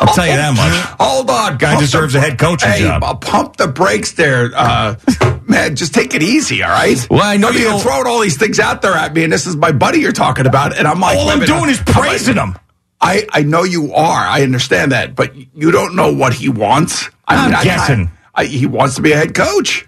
I'll 0.00 0.14
tell 0.14 0.26
you 0.26 0.32
that 0.36 0.54
much. 0.54 0.96
Hold 1.00 1.30
on. 1.30 1.58
Guy 1.58 1.78
deserves 1.80 2.12
the- 2.12 2.18
a 2.20 2.22
head 2.22 2.38
coaching 2.38 2.70
hey, 2.70 2.80
job. 2.82 3.02
uh, 3.02 3.14
Pump 3.14 3.56
the 3.56 3.68
brakes 3.68 4.12
there. 4.12 4.50
Uh, 4.54 4.94
man, 5.46 5.74
just 5.76 5.92
take 5.94 6.14
it 6.14 6.22
easy, 6.22 6.62
all 6.62 6.70
right? 6.70 7.04
Well, 7.10 7.20
I 7.22 7.36
know 7.36 7.50
mean, 7.50 7.60
you 7.62 7.68
you're 7.68 7.78
throwing 7.80 8.06
all 8.06 8.20
these 8.20 8.36
things 8.36 8.60
out 8.60 8.82
there 8.82 8.92
at 8.94 9.12
me, 9.14 9.24
and 9.24 9.32
this 9.32 9.46
is 9.46 9.56
my 9.56 9.72
buddy 9.72 9.98
you're 10.00 10.12
talking 10.12 10.46
about, 10.46 10.76
and 10.76 10.86
I'm 10.86 11.00
like, 11.00 11.18
All 11.18 11.28
I'm 11.28 11.40
doing 11.40 11.68
is 11.70 11.78
I'm 11.80 11.84
praising 11.86 12.36
him. 12.36 12.56
I, 13.00 13.26
I 13.30 13.42
know 13.42 13.62
you 13.62 13.92
are. 13.94 14.20
I 14.26 14.42
understand 14.42 14.92
that, 14.92 15.14
but 15.14 15.32
you 15.56 15.70
don't 15.70 15.94
know 15.94 16.12
what 16.12 16.32
he 16.34 16.48
wants. 16.48 17.08
I 17.26 17.36
I'm 17.46 17.54
I- 17.54 17.64
guessing. 17.64 18.10
I, 18.34 18.44
he 18.44 18.66
wants 18.66 18.94
to 18.96 19.02
be 19.02 19.12
a 19.12 19.16
head 19.16 19.34
coach. 19.34 19.86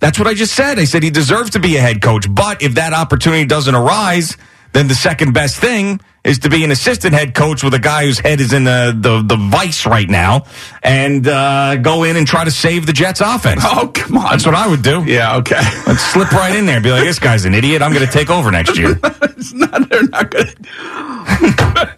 That's 0.00 0.18
what 0.18 0.26
I 0.26 0.34
just 0.34 0.54
said. 0.54 0.78
I 0.78 0.84
said 0.84 1.02
he 1.02 1.10
deserves 1.10 1.50
to 1.50 1.60
be 1.60 1.76
a 1.76 1.80
head 1.80 2.00
coach. 2.02 2.26
But 2.28 2.62
if 2.62 2.74
that 2.74 2.92
opportunity 2.92 3.44
doesn't 3.44 3.74
arise, 3.74 4.36
then 4.72 4.88
the 4.88 4.94
second 4.94 5.32
best 5.32 5.60
thing 5.60 6.00
is 6.24 6.38
to 6.40 6.48
be 6.48 6.62
an 6.64 6.70
assistant 6.70 7.14
head 7.14 7.34
coach 7.34 7.64
with 7.64 7.74
a 7.74 7.78
guy 7.80 8.04
whose 8.04 8.18
head 8.20 8.40
is 8.40 8.52
in 8.52 8.62
the, 8.64 8.96
the, 8.96 9.22
the 9.22 9.36
vice 9.36 9.86
right 9.86 10.08
now 10.08 10.44
and 10.82 11.26
uh, 11.26 11.74
go 11.76 12.04
in 12.04 12.16
and 12.16 12.26
try 12.28 12.44
to 12.44 12.50
save 12.50 12.86
the 12.86 12.92
Jets 12.92 13.20
offense. 13.20 13.60
Oh, 13.64 13.90
come 13.92 14.18
on. 14.18 14.30
That's 14.30 14.46
what 14.46 14.54
I 14.54 14.68
would 14.68 14.82
do. 14.82 15.02
Yeah, 15.04 15.36
okay. 15.38 15.56
Let's 15.86 16.00
slip 16.12 16.30
right 16.30 16.54
in 16.54 16.66
there 16.66 16.76
and 16.76 16.84
be 16.84 16.92
like, 16.92 17.02
this 17.02 17.18
guy's 17.18 17.44
an 17.44 17.54
idiot. 17.54 17.82
I'm 17.82 17.92
going 17.92 18.06
to 18.06 18.12
take 18.12 18.30
over 18.30 18.52
next 18.52 18.78
year. 18.78 18.98
it's 19.04 19.52
not, 19.52 19.88
they're 19.88 20.04
not 20.08 20.30
going 20.30 20.46
to. 21.26 21.94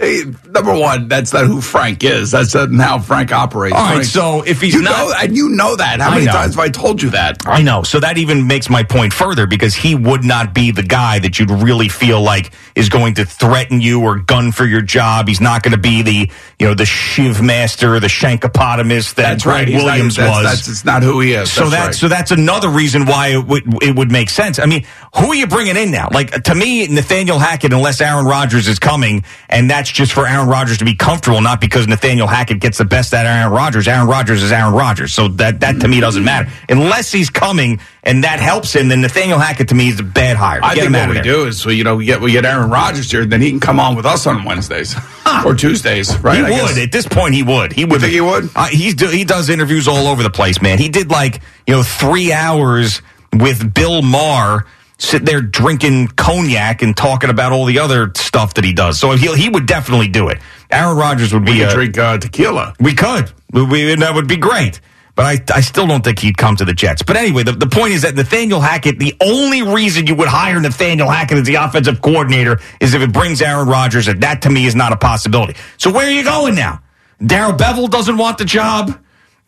hey, 0.00 0.22
number 0.50 0.74
one, 0.78 1.08
that's 1.08 1.32
not 1.32 1.46
who 1.46 1.60
Frank 1.62 2.04
is. 2.04 2.30
That's 2.32 2.54
not 2.54 2.70
how 2.74 2.98
Frank 2.98 3.32
operates. 3.32 3.74
All 3.74 3.82
right, 3.82 3.92
Frank's- 3.94 4.10
so 4.10 4.42
if 4.42 4.60
he's 4.60 4.74
you 4.74 4.82
not- 4.82 4.90
know, 5.08 5.14
and 5.18 5.34
you 5.36 5.48
know 5.48 5.76
that. 5.76 6.00
How 6.00 6.10
I 6.10 6.14
many 6.14 6.26
know. 6.26 6.32
times 6.32 6.54
have 6.56 6.64
I 6.64 6.68
told 6.68 7.02
you 7.02 7.10
that? 7.10 7.38
I 7.46 7.62
know. 7.62 7.82
So 7.84 8.00
that 8.00 8.18
even 8.18 8.46
makes 8.46 8.68
my 8.68 8.82
point 8.82 9.12
further 9.14 9.46
because 9.46 9.74
he 9.74 9.94
would 9.94 10.24
not 10.24 10.52
be 10.54 10.70
the 10.72 10.82
guy 10.82 11.18
that 11.20 11.38
you'd 11.38 11.50
really 11.50 11.88
feel 11.88 12.20
like 12.20 12.52
is 12.74 12.88
going 12.88 13.14
to 13.14 13.24
thread 13.24 13.61
threaten 13.62 13.80
you 13.80 14.02
or 14.02 14.18
gun 14.18 14.50
for 14.50 14.64
your 14.66 14.82
job. 14.82 15.28
He's 15.28 15.40
not 15.40 15.62
going 15.62 15.72
to 15.72 15.78
be 15.78 16.02
the 16.02 16.30
you 16.58 16.66
know 16.66 16.74
the 16.74 16.84
shiv 16.84 17.40
master, 17.40 18.00
the 18.00 18.08
shankopotamus 18.08 19.14
that 19.14 19.22
That's 19.22 19.46
right. 19.46 19.68
He's 19.68 19.76
not- 19.76 19.84
Williams 19.84 20.16
that's, 20.16 20.30
was. 20.30 20.44
That's, 20.44 20.68
it's 20.68 20.84
not 20.84 21.02
who 21.02 21.20
he 21.20 21.32
is. 21.32 21.52
So 21.52 21.68
That's 21.68 21.72
that 21.72 21.86
right. 21.86 21.94
so 21.94 22.08
that's 22.08 22.30
another 22.32 22.68
reason 22.68 23.06
why 23.06 23.28
it 23.28 23.46
would 23.46 23.82
it 23.82 23.96
would 23.96 24.10
make 24.10 24.30
sense. 24.30 24.58
I 24.58 24.66
mean, 24.66 24.84
who 25.14 25.26
are 25.26 25.34
you 25.34 25.46
bringing 25.46 25.76
in 25.76 25.90
now? 25.90 26.08
Like 26.12 26.30
to 26.44 26.54
me, 26.54 26.86
Nathaniel 26.88 27.38
Hackett, 27.38 27.72
unless 27.72 28.00
Aaron 28.00 28.26
Rodgers 28.26 28.66
is 28.68 28.78
coming, 28.78 29.24
and 29.48 29.70
that's 29.70 29.90
just 29.90 30.12
for 30.12 30.26
Aaron 30.26 30.48
Rodgers 30.48 30.78
to 30.78 30.84
be 30.84 30.94
comfortable, 30.94 31.40
not 31.40 31.60
because 31.60 31.86
Nathaniel 31.86 32.26
Hackett 32.26 32.60
gets 32.60 32.78
the 32.78 32.84
best 32.84 33.14
out 33.14 33.26
of 33.26 33.30
Aaron 33.30 33.52
Rodgers. 33.52 33.86
Aaron 33.86 34.08
Rodgers 34.08 34.42
is 34.42 34.50
Aaron 34.50 34.74
Rodgers, 34.74 35.12
so 35.14 35.28
that 35.28 35.60
that 35.60 35.80
to 35.80 35.88
me 35.88 36.00
doesn't 36.00 36.24
matter 36.24 36.50
unless 36.68 37.12
he's 37.12 37.30
coming 37.30 37.80
and 38.04 38.24
that 38.24 38.40
helps 38.40 38.74
him. 38.74 38.88
Then 38.88 39.00
Nathaniel 39.00 39.38
Hackett 39.38 39.68
to 39.68 39.74
me 39.74 39.88
is 39.88 40.00
a 40.00 40.02
bad 40.02 40.36
hire. 40.36 40.60
I 40.62 40.74
Get 40.74 40.82
think 40.84 40.96
what 40.96 41.08
we 41.08 41.14
there. 41.14 41.22
do 41.22 41.46
is, 41.46 41.64
we, 41.64 41.74
you 41.74 41.84
know, 41.84 41.96
we 41.96 42.04
get 42.04 42.20
we 42.20 42.32
get 42.32 42.44
Aaron 42.44 42.70
Rodgers 42.70 43.10
here, 43.10 43.24
then 43.24 43.40
he 43.40 43.50
can 43.50 43.60
come 43.60 43.78
on 43.80 43.94
with 43.96 44.06
us 44.06 44.26
on 44.26 44.44
Wednesdays 44.44 44.94
or 45.44 45.54
Tuesdays, 45.54 46.16
right? 46.18 46.38
He 46.38 46.42
I 46.44 46.48
guess. 46.50 46.74
would 46.74 46.82
at 46.82 46.92
this 46.92 47.06
point. 47.06 47.34
He 47.34 47.42
would. 47.42 47.72
He 47.72 47.84
would. 47.84 48.00
think 48.00 48.12
he 48.12 48.20
would? 48.20 48.50
Uh, 48.54 48.66
he's 48.66 48.94
do, 48.94 49.08
he 49.08 49.24
does 49.24 49.48
interviews 49.48 49.86
all 49.88 50.06
over 50.08 50.22
the 50.22 50.30
place, 50.30 50.60
man. 50.62 50.78
He 50.78 50.88
did 50.88 51.10
like 51.10 51.40
you 51.66 51.74
know 51.74 51.82
three 51.82 52.32
hours 52.32 53.02
with 53.32 53.72
Bill 53.72 54.02
Maher, 54.02 54.66
sitting 54.98 55.24
there 55.24 55.40
drinking 55.40 56.08
cognac 56.08 56.82
and 56.82 56.96
talking 56.96 57.30
about 57.30 57.52
all 57.52 57.64
the 57.64 57.78
other 57.78 58.12
stuff 58.16 58.54
that 58.54 58.64
he 58.64 58.72
does. 58.72 58.98
So 58.98 59.12
he 59.12 59.32
he 59.36 59.48
would 59.48 59.66
definitely 59.66 60.08
do 60.08 60.28
it. 60.28 60.38
Aaron 60.70 60.96
Rodgers 60.96 61.32
would 61.34 61.44
be 61.44 61.52
We 61.52 61.58
could 61.60 61.68
a, 61.68 61.72
drink 61.74 61.98
uh, 61.98 62.18
tequila. 62.18 62.74
we 62.80 62.94
could. 62.94 63.30
We, 63.52 63.64
we- 63.64 63.94
that 63.96 64.14
would 64.14 64.26
be 64.26 64.38
great. 64.38 64.80
But 65.14 65.26
I, 65.26 65.56
I 65.56 65.60
still 65.60 65.86
don't 65.86 66.02
think 66.02 66.20
he'd 66.20 66.38
come 66.38 66.56
to 66.56 66.64
the 66.64 66.72
Jets. 66.72 67.02
But 67.02 67.16
anyway, 67.16 67.42
the, 67.42 67.52
the 67.52 67.66
point 67.66 67.92
is 67.92 68.02
that 68.02 68.14
Nathaniel 68.14 68.60
Hackett, 68.60 68.98
the 68.98 69.14
only 69.20 69.62
reason 69.62 70.06
you 70.06 70.14
would 70.14 70.28
hire 70.28 70.58
Nathaniel 70.58 71.08
Hackett 71.08 71.38
as 71.38 71.46
the 71.46 71.56
offensive 71.56 72.00
coordinator 72.00 72.60
is 72.80 72.94
if 72.94 73.02
it 73.02 73.12
brings 73.12 73.42
Aaron 73.42 73.68
Rodgers, 73.68 74.08
and 74.08 74.22
that 74.22 74.42
to 74.42 74.50
me 74.50 74.64
is 74.64 74.74
not 74.74 74.92
a 74.92 74.96
possibility. 74.96 75.54
So 75.76 75.92
where 75.92 76.06
are 76.06 76.10
you 76.10 76.24
going 76.24 76.54
now? 76.54 76.82
Darrell 77.24 77.52
Bevell 77.52 77.90
doesn't 77.90 78.16
want 78.16 78.38
the 78.38 78.44
job. 78.44 78.98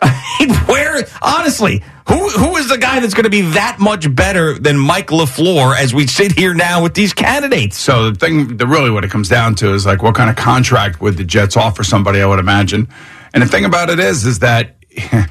Where, 0.66 1.06
honestly, 1.22 1.82
who 2.08 2.28
who 2.30 2.56
is 2.56 2.68
the 2.68 2.76
guy 2.76 3.00
that's 3.00 3.14
going 3.14 3.24
to 3.24 3.30
be 3.30 3.40
that 3.52 3.78
much 3.78 4.12
better 4.14 4.58
than 4.58 4.76
Mike 4.76 5.06
LaFleur 5.08 5.76
as 5.76 5.94
we 5.94 6.06
sit 6.06 6.32
here 6.32 6.52
now 6.52 6.82
with 6.82 6.94
these 6.94 7.14
candidates? 7.14 7.78
So 7.78 8.10
the 8.10 8.18
thing, 8.18 8.56
the 8.56 8.66
really 8.66 8.90
what 8.90 9.04
it 9.04 9.10
comes 9.10 9.28
down 9.28 9.54
to 9.56 9.72
is 9.72 9.86
like, 9.86 10.02
what 10.02 10.14
kind 10.14 10.28
of 10.28 10.36
contract 10.36 11.00
would 11.00 11.16
the 11.16 11.24
Jets 11.24 11.56
offer 11.56 11.84
somebody? 11.84 12.20
I 12.20 12.26
would 12.26 12.38
imagine. 12.38 12.88
And 13.32 13.42
the 13.42 13.46
thing 13.46 13.64
about 13.64 13.88
it 13.88 13.98
is, 13.98 14.26
is 14.26 14.40
that 14.40 14.76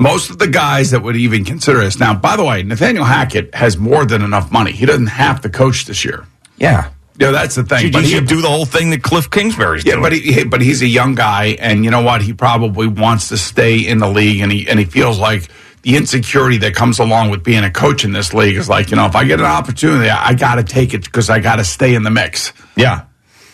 most 0.00 0.30
of 0.30 0.38
the 0.38 0.48
guys 0.48 0.90
that 0.90 1.02
would 1.02 1.16
even 1.16 1.44
consider 1.44 1.78
this 1.80 2.00
now. 2.00 2.14
By 2.14 2.36
the 2.36 2.44
way, 2.44 2.62
Nathaniel 2.64 3.04
Hackett 3.04 3.54
has 3.54 3.76
more 3.76 4.04
than 4.04 4.22
enough 4.22 4.50
money. 4.50 4.72
He 4.72 4.86
doesn't 4.86 5.06
have 5.08 5.40
to 5.42 5.48
coach 5.50 5.84
this 5.84 6.04
year. 6.04 6.26
Yeah. 6.56 6.90
Yeah, 7.18 7.32
that's 7.32 7.54
the 7.54 7.64
thing. 7.64 7.86
You, 7.86 7.92
But 7.92 8.04
he- 8.04 8.10
should 8.12 8.26
do 8.26 8.40
the 8.40 8.48
whole 8.48 8.64
thing 8.64 8.90
that 8.90 9.02
Cliff 9.02 9.28
Kingsbury's 9.30 9.84
doing. 9.84 10.02
Yeah, 10.02 10.08
doing. 10.08 10.22
but 10.24 10.34
he, 10.34 10.44
but 10.44 10.60
he's 10.62 10.80
a 10.80 10.86
young 10.86 11.14
guy, 11.14 11.56
and 11.60 11.84
you 11.84 11.90
know 11.90 12.00
what? 12.00 12.22
He 12.22 12.32
probably 12.32 12.86
wants 12.86 13.28
to 13.28 13.36
stay 13.36 13.76
in 13.78 13.98
the 13.98 14.08
league, 14.08 14.40
and 14.40 14.50
he 14.50 14.66
and 14.66 14.78
he 14.78 14.86
feels 14.86 15.18
like 15.18 15.48
the 15.82 15.96
insecurity 15.96 16.56
that 16.58 16.74
comes 16.74 16.98
along 16.98 17.28
with 17.28 17.44
being 17.44 17.62
a 17.62 17.70
coach 17.70 18.04
in 18.04 18.12
this 18.12 18.32
league 18.32 18.56
is 18.56 18.70
like, 18.70 18.90
you 18.90 18.96
know, 18.96 19.04
if 19.04 19.14
I 19.16 19.24
get 19.24 19.38
an 19.38 19.44
opportunity, 19.46 20.08
I, 20.08 20.28
I 20.28 20.34
got 20.34 20.54
to 20.54 20.62
take 20.64 20.94
it 20.94 21.04
because 21.04 21.28
I 21.28 21.40
got 21.40 21.56
to 21.56 21.64
stay 21.64 21.94
in 21.94 22.02
the 22.04 22.10
mix. 22.10 22.54
yeah. 22.74 23.02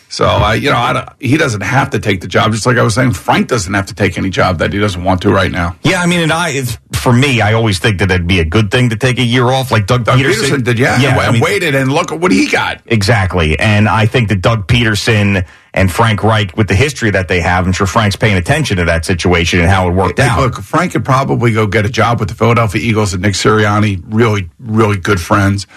So, 0.09 0.25
I, 0.25 0.55
you 0.55 0.69
know, 0.69 0.77
I 0.77 1.13
he 1.19 1.37
doesn't 1.37 1.61
have 1.61 1.89
to 1.91 1.99
take 1.99 2.21
the 2.21 2.27
job. 2.27 2.51
Just 2.53 2.65
like 2.65 2.77
I 2.77 2.83
was 2.83 2.95
saying, 2.95 3.13
Frank 3.13 3.47
doesn't 3.49 3.73
have 3.73 3.87
to 3.87 3.93
take 3.93 4.17
any 4.17 4.29
job 4.29 4.59
that 4.59 4.71
he 4.73 4.79
doesn't 4.79 5.03
want 5.03 5.21
to 5.23 5.31
right 5.31 5.51
now. 5.51 5.75
Yeah, 5.83 6.01
I 6.01 6.05
mean, 6.05 6.21
and 6.21 6.31
I, 6.31 6.63
for 6.93 7.11
me, 7.11 7.41
I 7.41 7.53
always 7.53 7.79
think 7.79 7.99
that 7.99 8.09
it'd 8.09 8.27
be 8.27 8.39
a 8.39 8.45
good 8.45 8.71
thing 8.71 8.89
to 8.89 8.95
take 8.95 9.19
a 9.19 9.23
year 9.23 9.45
off, 9.45 9.71
like 9.71 9.85
Doug, 9.85 10.05
Doug 10.05 10.19
Pederson. 10.19 10.49
Pederson, 10.49 10.63
did, 10.63 10.79
yeah, 10.79 10.99
yeah, 10.99 11.11
and 11.11 11.19
I 11.19 11.31
mean, 11.31 11.41
waited, 11.41 11.75
and 11.75 11.91
look 11.91 12.11
at 12.11 12.19
what 12.19 12.31
he 12.31 12.47
got. 12.47 12.81
exactly. 12.85 13.59
And 13.59 13.89
I 13.89 14.05
think 14.05 14.29
that 14.29 14.41
Doug 14.41 14.67
Pederson 14.67 15.45
and 15.73 15.91
Frank 15.91 16.23
Reich, 16.23 16.55
with 16.57 16.67
the 16.67 16.75
history 16.75 17.11
that 17.11 17.27
they 17.27 17.41
have, 17.41 17.65
I'm 17.65 17.71
sure 17.73 17.87
Frank's 17.87 18.15
paying 18.15 18.37
attention 18.37 18.77
to 18.77 18.85
that 18.85 19.05
situation 19.05 19.59
and 19.59 19.69
how 19.69 19.87
it 19.87 19.91
worked 19.93 20.19
Hey, 20.19 20.27
out. 20.27 20.39
Look, 20.39 20.55
Frank 20.61 20.93
could 20.93 21.05
probably 21.05 21.51
go 21.53 21.67
get 21.67 21.85
a 21.85 21.89
job 21.89 22.19
with 22.19 22.29
the 22.29 22.35
Philadelphia 22.35 22.81
Eagles 22.81 23.13
and 23.13 23.21
Nick 23.21 23.33
Sirianni, 23.33 24.01
really, 24.07 24.49
really 24.59 24.97
good 24.97 25.19
friends. 25.19 25.67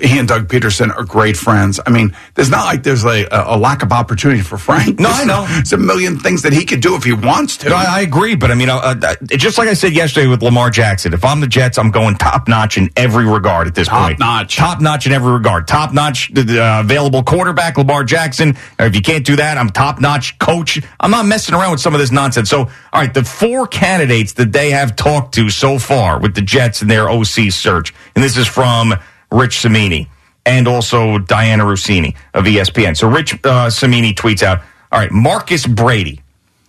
He 0.00 0.18
and 0.18 0.28
Doug 0.28 0.48
Pederson 0.48 0.96
are 0.96 1.04
great 1.04 1.36
friends. 1.36 1.80
I 1.86 1.90
mean, 1.90 2.16
there's 2.34 2.50
not 2.50 2.64
like 2.66 2.82
there's 2.84 3.04
a, 3.04 3.26
a 3.32 3.58
lack 3.58 3.82
of 3.82 3.92
opportunity 3.92 4.40
for 4.40 4.56
Frank. 4.56 4.98
No, 5.00 5.08
There's- 5.08 5.20
I 5.22 5.24
know. 5.24 5.46
There's 5.50 5.72
a 5.72 5.78
million 5.78 6.18
things 6.18 6.42
that 6.42 6.52
he 6.52 6.64
could 6.64 6.80
do 6.80 6.94
if 6.94 7.04
he 7.04 7.12
wants 7.12 7.56
to. 7.58 7.68
No, 7.70 7.74
I, 7.76 7.84
I 7.98 8.00
agree, 8.02 8.34
but 8.36 8.50
I 8.50 8.54
mean, 8.54 8.70
uh, 8.70 8.76
uh, 9.02 9.14
just 9.30 9.58
like 9.58 9.68
I 9.68 9.74
said 9.74 9.92
yesterday 9.94 10.26
with 10.26 10.42
Lamar 10.42 10.70
Jackson, 10.70 11.12
if 11.12 11.24
I'm 11.24 11.40
the 11.40 11.46
Jets, 11.46 11.76
I'm 11.78 11.90
going 11.90 12.16
top 12.16 12.48
notch 12.48 12.78
in 12.78 12.88
every 12.96 13.26
regard 13.26 13.66
at 13.66 13.74
this 13.74 13.88
Top 13.88 14.06
point. 14.06 14.18
Top 14.18 14.26
notch. 14.26 14.56
top 14.56 14.80
notch 14.80 15.06
in 15.06 15.12
every 15.12 15.32
regard. 15.32 15.66
Top 15.68 15.92
notch 15.92 16.30
uh, 16.36 16.80
available 16.84 17.22
quarterback, 17.22 17.76
Lamar 17.76 18.04
Jackson. 18.04 18.56
Or 18.78 18.86
if 18.86 18.94
you 18.94 19.02
can't 19.02 19.26
do 19.26 19.36
that, 19.36 19.49
I'm 19.58 19.70
top 19.70 20.00
notch 20.00 20.38
coach. 20.38 20.80
I'm 20.98 21.10
not 21.10 21.26
messing 21.26 21.54
around 21.54 21.72
with 21.72 21.80
some 21.80 21.94
of 21.94 22.00
this 22.00 22.10
nonsense. 22.10 22.50
So, 22.50 22.60
all 22.60 22.70
right, 22.92 23.12
the 23.12 23.24
four 23.24 23.66
candidates 23.66 24.32
that 24.34 24.52
they 24.52 24.70
have 24.70 24.96
talked 24.96 25.34
to 25.34 25.50
so 25.50 25.78
far 25.78 26.20
with 26.20 26.34
the 26.34 26.42
Jets 26.42 26.82
and 26.82 26.90
their 26.90 27.08
OC 27.08 27.50
search, 27.50 27.94
and 28.14 28.22
this 28.24 28.36
is 28.36 28.46
from 28.46 28.94
Rich 29.30 29.60
Cimini 29.60 30.08
and 30.46 30.66
also 30.66 31.18
Dianna 31.18 31.64
Russini 31.64 32.16
of 32.34 32.44
ESPN. 32.44 32.96
So, 32.96 33.08
Rich 33.08 33.38
uh, 33.44 33.70
Cimini 33.70 34.12
tweets 34.14 34.42
out, 34.42 34.60
all 34.92 34.98
right, 34.98 35.12
Marcus 35.12 35.66
Brady. 35.66 36.20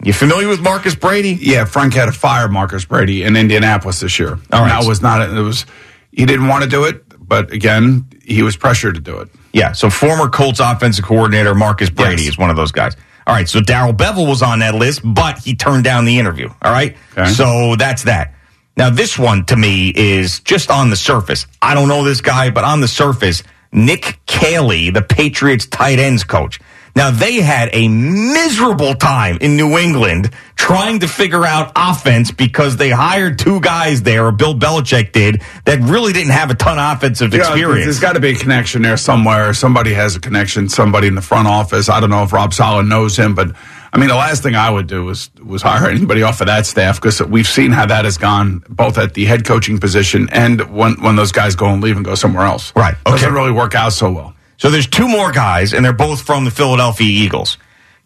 You 0.04 0.14
familiar 0.14 0.48
with 0.48 0.62
Marcus 0.62 0.96
Brady? 0.96 1.38
yeah, 1.40 1.66
Frank 1.66 1.94
had 1.94 2.06
to 2.06 2.12
fire 2.12 2.48
Marcus 2.48 2.86
Brady 2.86 3.24
in 3.24 3.36
Indianapolis 3.36 4.00
this 4.00 4.18
year. 4.18 4.40
All 4.52 4.62
right. 4.62 4.70
That 4.70 4.88
was 4.88 5.02
not. 5.02 5.22
It 5.22 5.40
was. 5.40 5.66
He 6.12 6.26
didn't 6.26 6.48
want 6.48 6.64
to 6.64 6.70
do 6.70 6.86
it, 6.86 7.04
but 7.28 7.52
again, 7.52 8.08
he 8.24 8.42
was 8.42 8.58
pressured 8.58 8.96
to 8.96 9.02
do 9.02 9.20
it. 9.20 9.30
Yeah, 9.54 9.72
so 9.74 9.90
former 9.90 10.30
Colts 10.30 10.60
offensive 10.60 11.04
coordinator 11.06 11.54
Marcus 11.56 11.90
Brady 11.90 12.24
Yes. 12.24 12.34
is 12.34 12.38
one 12.38 12.50
of 12.50 12.56
those 12.56 12.72
guys. 12.72 12.96
All 13.28 13.36
right, 13.36 13.48
so 13.48 13.62
Darrell 13.62 13.94
Bevell 13.94 14.28
was 14.28 14.42
on 14.42 14.60
that 14.60 14.76
list, 14.76 15.02
but 15.04 15.38
he 15.40 15.56
turned 15.56 15.84
down 15.84 16.06
the 16.06 16.18
interview. 16.20 16.50
All 16.62 16.72
right, 16.72 16.96
Okay. 17.18 17.30
so 17.32 17.76
that's 17.76 18.04
that. 18.04 18.34
Now, 18.78 18.90
this 18.90 19.20
one 19.20 19.46
to 19.46 19.56
me 19.56 19.90
is 19.96 20.40
just 20.40 20.72
on 20.72 20.90
the 20.90 20.96
surface. 20.96 21.46
I 21.62 21.74
don't 21.76 21.88
know 21.90 22.04
this 22.04 22.22
guy, 22.22 22.50
but 22.50 22.64
on 22.64 22.82
the 22.82 22.88
surface, 22.88 23.44
Nick 23.74 24.20
Caley, 24.26 24.90
the 24.90 25.02
Patriots 25.02 25.66
tight 25.66 26.00
ends 26.00 26.24
coach. 26.24 26.60
Now, 26.96 27.12
they 27.12 27.36
had 27.36 27.70
a 27.74 27.88
miserable 27.88 28.96
time 28.96 29.38
in 29.42 29.56
New 29.56 29.78
England 29.78 30.32
trying 30.56 31.00
to 31.00 31.08
figure 31.08 31.46
out 31.46 31.72
offense 31.76 32.32
because 32.32 32.78
they 32.78 32.90
hired 32.90 33.40
two 33.40 33.60
guys 33.62 34.04
there, 34.04 34.26
or 34.28 34.32
Bill 34.32 34.54
Belichick 34.54 35.12
did, 35.12 35.42
that 35.66 35.80
really 35.80 36.14
didn't 36.14 36.32
have 36.32 36.52
a 36.52 36.56
ton 36.56 36.78
of 36.78 36.98
offensive 36.98 37.34
Yeah, 37.34 37.40
experience. 37.40 37.86
There's 37.86 38.00
got 38.00 38.14
to 38.14 38.20
be 38.20 38.30
a 38.30 38.36
connection 38.36 38.82
there 38.82 38.98
somewhere. 38.98 39.54
Somebody 39.54 39.94
has 39.94 40.16
a 40.16 40.20
connection. 40.20 40.70
Somebody 40.70 41.08
in 41.08 41.16
the 41.16 41.22
front 41.22 41.48
office. 41.48 41.90
I 41.90 42.00
don't 42.00 42.10
know 42.10 42.24
if 42.24 42.34
Rob 42.34 42.54
Saleh 42.54 42.86
knows 42.86 43.18
him, 43.18 43.36
but 43.36 43.56
I 43.94 43.98
mean, 43.98 44.08
the 44.08 44.16
last 44.16 44.42
thing 44.44 44.56
I 44.56 44.70
would 44.70 44.88
do 44.88 45.04
was 45.04 45.30
was 45.44 45.62
hire 45.62 45.90
anybody 45.90 46.24
off 46.24 46.40
of 46.42 46.48
that 46.48 46.66
staff 46.66 47.02
because 47.02 47.22
we've 47.22 47.48
seen 47.48 47.72
how 47.72 47.86
that 47.88 48.06
has 48.06 48.18
gone 48.18 48.64
both 48.70 48.98
at 48.98 49.14
the 49.16 49.26
head 49.26 49.46
coaching 49.46 49.80
position 49.80 50.30
and 50.32 50.62
when 50.74 51.02
when 51.02 51.16
those 51.16 51.32
guys 51.32 51.56
go 51.56 51.68
and 51.68 51.82
leave 51.84 51.96
and 51.98 52.06
go 52.06 52.16
somewhere 52.16 52.46
else. 52.46 52.72
Right, 52.76 52.96
okay. 53.06 53.16
Doesn't 53.18 53.34
really 53.34 53.52
work 53.52 53.76
out 53.76 53.92
so 53.94 54.12
well. 54.12 54.36
So 54.62 54.70
there's 54.70 54.86
two 54.86 55.08
more 55.08 55.32
guys, 55.32 55.74
and 55.74 55.84
they're 55.84 55.92
both 55.92 56.22
from 56.22 56.46
the 56.46 56.52
Philadelphia 56.52 57.08
Eagles. 57.08 57.58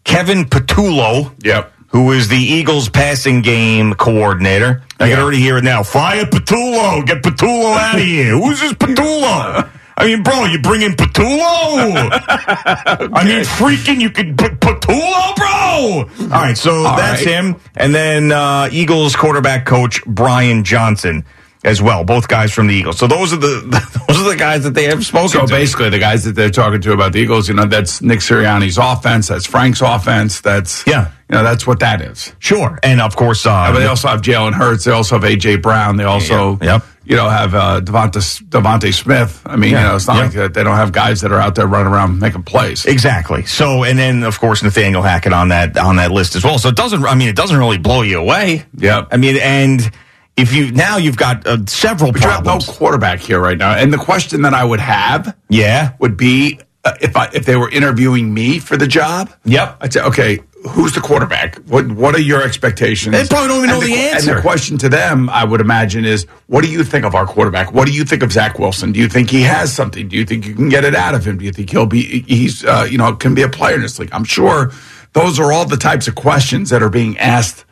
Kevin 0.04 0.46
Patullo, 0.46 1.34
Yep. 1.44 1.70
who 1.88 2.12
is 2.12 2.28
the 2.28 2.38
Eagles 2.38 2.88
passing 2.88 3.42
game 3.42 3.92
coordinator. 3.92 4.82
I 4.98 5.10
can 5.10 5.18
already 5.20 5.38
hear 5.40 5.58
it 5.58 5.64
now. 5.64 5.82
Fire 5.82 6.24
Patullo. 6.24 7.04
Get 7.06 7.22
Patullo 7.22 7.76
out 7.76 7.96
of 7.96 8.00
here. 8.00 8.30
Who's 8.38 8.58
this 8.62 8.72
Patullo? 8.72 9.68
I 9.98 10.06
mean, 10.06 10.22
bro, 10.22 10.46
you 10.46 10.58
bring 10.62 10.80
in 10.80 10.92
Patullo. 10.92 12.08
I 12.10 13.24
mean, 13.24 13.44
freaking, 13.44 14.00
you 14.00 14.08
could 14.08 14.38
put 14.38 14.58
Patullo, 14.58 15.36
bro. 15.36 16.08
All 16.24 16.42
right, 16.42 16.56
so 16.56 16.84
All 16.86 16.96
that's 16.96 17.22
right. 17.26 17.34
him. 17.44 17.56
And 17.74 17.94
then 17.94 18.32
uh, 18.32 18.70
Eagles 18.72 19.14
quarterback 19.14 19.66
coach 19.66 20.02
Brian 20.06 20.64
Johnson 20.64 21.26
as 21.66 21.82
well. 21.82 22.04
Both 22.04 22.28
guys 22.28 22.52
from 22.52 22.68
the 22.68 22.74
Eagles. 22.74 22.96
So 22.98 23.06
those 23.06 23.32
are 23.34 23.36
the 23.36 23.60
those 24.08 24.18
are 24.20 24.30
the 24.30 24.36
guys 24.36 24.64
that 24.64 24.72
they 24.74 24.84
have 24.84 25.04
spoken 25.04 25.28
to. 25.28 25.38
So 25.40 25.46
to. 25.46 25.52
basically, 25.52 25.90
the 25.90 25.98
guys 25.98 26.24
that 26.24 26.32
they're 26.32 26.48
talking 26.48 26.80
to 26.80 26.92
about 26.92 27.12
the 27.12 27.18
Eagles, 27.18 27.48
you 27.48 27.54
know, 27.54 27.66
that's 27.66 28.00
Nick 28.00 28.20
Sirianni's 28.20 28.78
offense. 28.78 29.28
That's 29.28 29.44
Frank's 29.46 29.82
offense. 29.82 30.40
That's 30.40 30.86
Yeah. 30.86 31.10
you 31.28 31.36
know, 31.36 31.42
that's 31.42 31.66
what 31.66 31.80
that 31.80 32.00
is. 32.00 32.32
Sure, 32.38 32.78
and 32.82 33.00
of 33.00 33.16
course, 33.16 33.44
uh, 33.44 33.70
But 33.72 33.80
they 33.80 33.86
also 33.86 34.08
have 34.08 34.22
Jalen 34.22 34.54
Hurts. 34.54 34.84
They 34.84 34.92
also 34.92 35.16
have 35.18 35.24
AJ 35.24 35.56
Brown. 35.60 35.96
They 35.96 36.04
also, 36.04 36.58
Yep. 36.62 36.84
you 37.04 37.16
know, 37.16 37.28
have 37.28 37.54
uh, 37.54 37.80
DeVonta 37.82 38.20
DeVonta 38.48 38.94
Smith. 38.94 39.42
I 39.44 39.56
mean, 39.56 39.72
Yeah. 39.72 39.80
you 39.82 39.88
know, 39.88 39.96
it's 39.96 40.06
not 40.06 40.16
Yep. 40.32 40.34
like. 40.36 40.52
They 40.54 40.62
don't 40.62 40.76
have 40.76 40.92
guys 40.92 41.20
that 41.22 41.32
are 41.32 41.40
out 41.40 41.56
there 41.56 41.66
running 41.66 41.92
around 41.92 42.20
making 42.20 42.44
plays. 42.44 42.84
exactly. 42.86 43.44
So, 43.44 43.82
and 43.84 43.98
then 43.98 44.22
of 44.22 44.38
course 44.38 44.62
Nathaniel 44.62 45.02
Hackett 45.02 45.32
on 45.32 45.48
that 45.48 45.76
on 45.76 45.96
that 45.96 46.12
list 46.12 46.36
as 46.36 46.44
well. 46.44 46.58
So 46.58 46.68
it 46.68 46.76
doesn't. 46.76 47.04
I 47.04 47.14
mean, 47.16 47.28
it 47.28 47.36
doesn't 47.36 47.56
really 47.58 47.78
blow 47.78 48.02
you 48.02 48.18
away. 48.20 48.64
Yep. 48.78 49.08
I 49.10 49.16
mean, 49.16 49.36
and 49.38 49.90
if 50.36 50.52
you 50.52 50.70
now 50.72 50.96
you've 50.98 51.16
got 51.16 51.46
uh, 51.46 51.64
several 51.66 52.12
But 52.12 52.22
you 52.22 52.28
have 52.28 52.44
no 52.44 52.58
quarterback 52.58 53.20
here 53.20 53.40
right 53.40 53.58
now. 53.58 53.72
And 53.74 53.92
the 53.92 53.98
question 53.98 54.42
that 54.42 54.54
I 54.54 54.64
would 54.64 54.80
have 54.80 55.36
yeah. 55.48 55.94
would 55.98 56.16
be 56.16 56.60
uh, 56.84 56.94
if 57.00 57.16
I 57.16 57.28
if 57.32 57.46
they 57.46 57.56
were 57.56 57.70
interviewing 57.70 58.32
me 58.32 58.58
for 58.58 58.76
the 58.76 58.86
job. 58.86 59.30
Yep. 59.44 59.78
I'd 59.80 59.92
say, 59.92 60.00
okay, 60.02 60.40
who's 60.70 60.92
the 60.92 61.00
quarterback? 61.00 61.56
What 61.66 61.90
What 61.92 62.14
are 62.14 62.20
your 62.20 62.42
expectations? 62.42 63.12
They 63.12 63.26
probably 63.26 63.48
don't 63.48 63.58
even 63.64 63.70
And 63.70 63.80
know 63.80 63.86
the 63.86 63.92
que- 63.92 64.10
answer. 64.10 64.30
And 64.30 64.38
the 64.38 64.42
question 64.42 64.78
to 64.78 64.88
them, 64.88 65.30
I 65.30 65.44
would 65.44 65.60
imagine, 65.60 66.04
is 66.04 66.24
what 66.48 66.62
do 66.62 66.70
you 66.70 66.84
think 66.84 67.04
of 67.04 67.14
our 67.14 67.26
quarterback? 67.26 67.72
What 67.72 67.86
do 67.86 67.92
you 67.94 68.04
think 68.04 68.22
of 68.22 68.30
Zach 68.30 68.58
Wilson? 68.58 68.92
Do 68.92 69.00
you 69.00 69.08
think 69.08 69.30
he 69.30 69.42
has 69.42 69.72
something? 69.72 70.06
Do 70.08 70.16
you 70.16 70.24
think 70.26 70.46
you 70.46 70.54
can 70.54 70.68
get 70.68 70.84
it 70.84 70.94
out 70.94 71.14
of 71.14 71.26
him? 71.26 71.38
Do 71.38 71.44
you 71.44 71.52
think 71.52 71.70
he'll 71.70 71.86
be 71.86 72.22
he's 72.28 72.62
uh, 72.64 72.86
you 72.90 72.98
know 72.98 73.14
can 73.16 73.34
be 73.34 73.42
a 73.42 73.48
player 73.48 73.74
in 73.76 73.80
this 73.80 73.98
league? 73.98 74.10
I'm 74.12 74.24
sure 74.24 74.70
those 75.14 75.40
are 75.40 75.50
all 75.50 75.64
the 75.64 75.78
types 75.78 76.08
of 76.08 76.14
questions 76.14 76.68
that 76.70 76.82
are 76.82 76.90
being 76.90 77.16
asked 77.18 77.64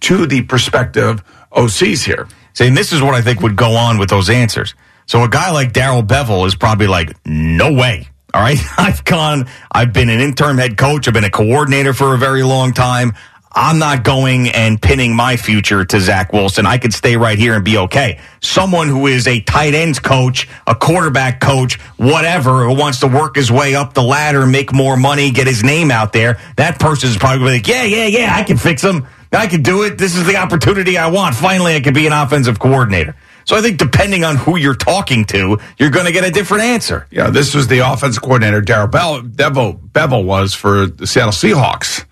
to 0.00 0.26
the 0.26 0.42
prospective 0.42 1.22
OCs 1.52 2.04
here. 2.04 2.28
Saying 2.54 2.74
this 2.74 2.92
is 2.92 3.00
what 3.00 3.14
I 3.14 3.22
think 3.22 3.40
would 3.40 3.56
go 3.56 3.76
on 3.76 3.98
with 3.98 4.10
those 4.10 4.30
answers. 4.30 4.74
So 5.06 5.22
a 5.22 5.28
guy 5.28 5.50
like 5.52 5.72
Darrell 5.72 6.02
Bevell 6.02 6.46
is 6.46 6.54
probably 6.54 6.86
like, 6.86 7.16
no 7.24 7.72
way. 7.72 8.08
All 8.34 8.42
right. 8.42 8.58
I've 8.78 9.04
gone, 9.04 9.48
I've 9.70 9.92
been 9.92 10.10
an 10.10 10.20
interim 10.20 10.58
head 10.58 10.76
coach. 10.76 11.08
I've 11.08 11.14
been 11.14 11.24
a 11.24 11.30
coordinator 11.30 11.94
for 11.94 12.14
a 12.14 12.18
very 12.18 12.42
long 12.42 12.72
time. 12.72 13.12
I'm 13.50 13.78
not 13.78 14.04
going 14.04 14.50
and 14.50 14.80
pinning 14.80 15.16
my 15.16 15.36
future 15.36 15.84
to 15.84 16.00
Zach 16.00 16.32
Wilson. 16.32 16.66
I 16.66 16.78
could 16.78 16.92
stay 16.92 17.16
right 17.16 17.38
here 17.38 17.54
and 17.54 17.64
be 17.64 17.78
okay. 17.78 18.20
Someone 18.40 18.88
who 18.88 19.06
is 19.06 19.26
a 19.26 19.40
tight 19.40 19.74
ends 19.74 19.98
coach, 19.98 20.46
a 20.66 20.74
quarterback 20.74 21.40
coach, 21.40 21.80
whatever, 21.96 22.68
who 22.68 22.74
wants 22.74 23.00
to 23.00 23.06
work 23.06 23.36
his 23.36 23.50
way 23.50 23.74
up 23.74 23.94
the 23.94 24.02
ladder, 24.02 24.46
make 24.46 24.72
more 24.72 24.96
money, 24.96 25.30
get 25.30 25.46
his 25.46 25.64
name 25.64 25.90
out 25.90 26.12
there, 26.12 26.38
that 26.56 26.78
person 26.78 27.08
is 27.08 27.16
probably 27.16 27.54
like, 27.54 27.66
yeah, 27.66 27.84
yeah, 27.84 28.06
yeah, 28.06 28.32
I 28.32 28.44
can 28.44 28.58
fix 28.58 28.82
him. 28.82 29.06
I 29.32 29.46
can 29.46 29.62
do 29.62 29.82
it. 29.82 29.98
This 29.98 30.16
is 30.16 30.26
the 30.26 30.36
opportunity 30.36 30.96
I 30.96 31.08
want. 31.08 31.34
Finally, 31.34 31.76
I 31.76 31.80
can 31.80 31.94
be 31.94 32.06
an 32.06 32.12
offensive 32.12 32.58
coordinator. 32.58 33.14
So 33.44 33.56
I 33.56 33.62
think 33.62 33.78
depending 33.78 34.24
on 34.24 34.36
who 34.36 34.56
you're 34.56 34.74
talking 34.74 35.24
to, 35.26 35.58
you're 35.78 35.90
going 35.90 36.06
to 36.06 36.12
get 36.12 36.24
a 36.24 36.30
different 36.30 36.64
answer. 36.64 37.06
Yeah, 37.10 37.30
this 37.30 37.54
was 37.54 37.66
the 37.68 37.78
offensive 37.78 38.22
coordinator 38.22 38.60
Darrell 38.60 38.88
Bell, 38.88 39.22
Bevell, 39.22 39.78
Bevell 39.90 40.24
was 40.24 40.54
for 40.54 40.86
the 40.86 41.06
Seattle 41.06 41.32
Seahawks. 41.32 42.04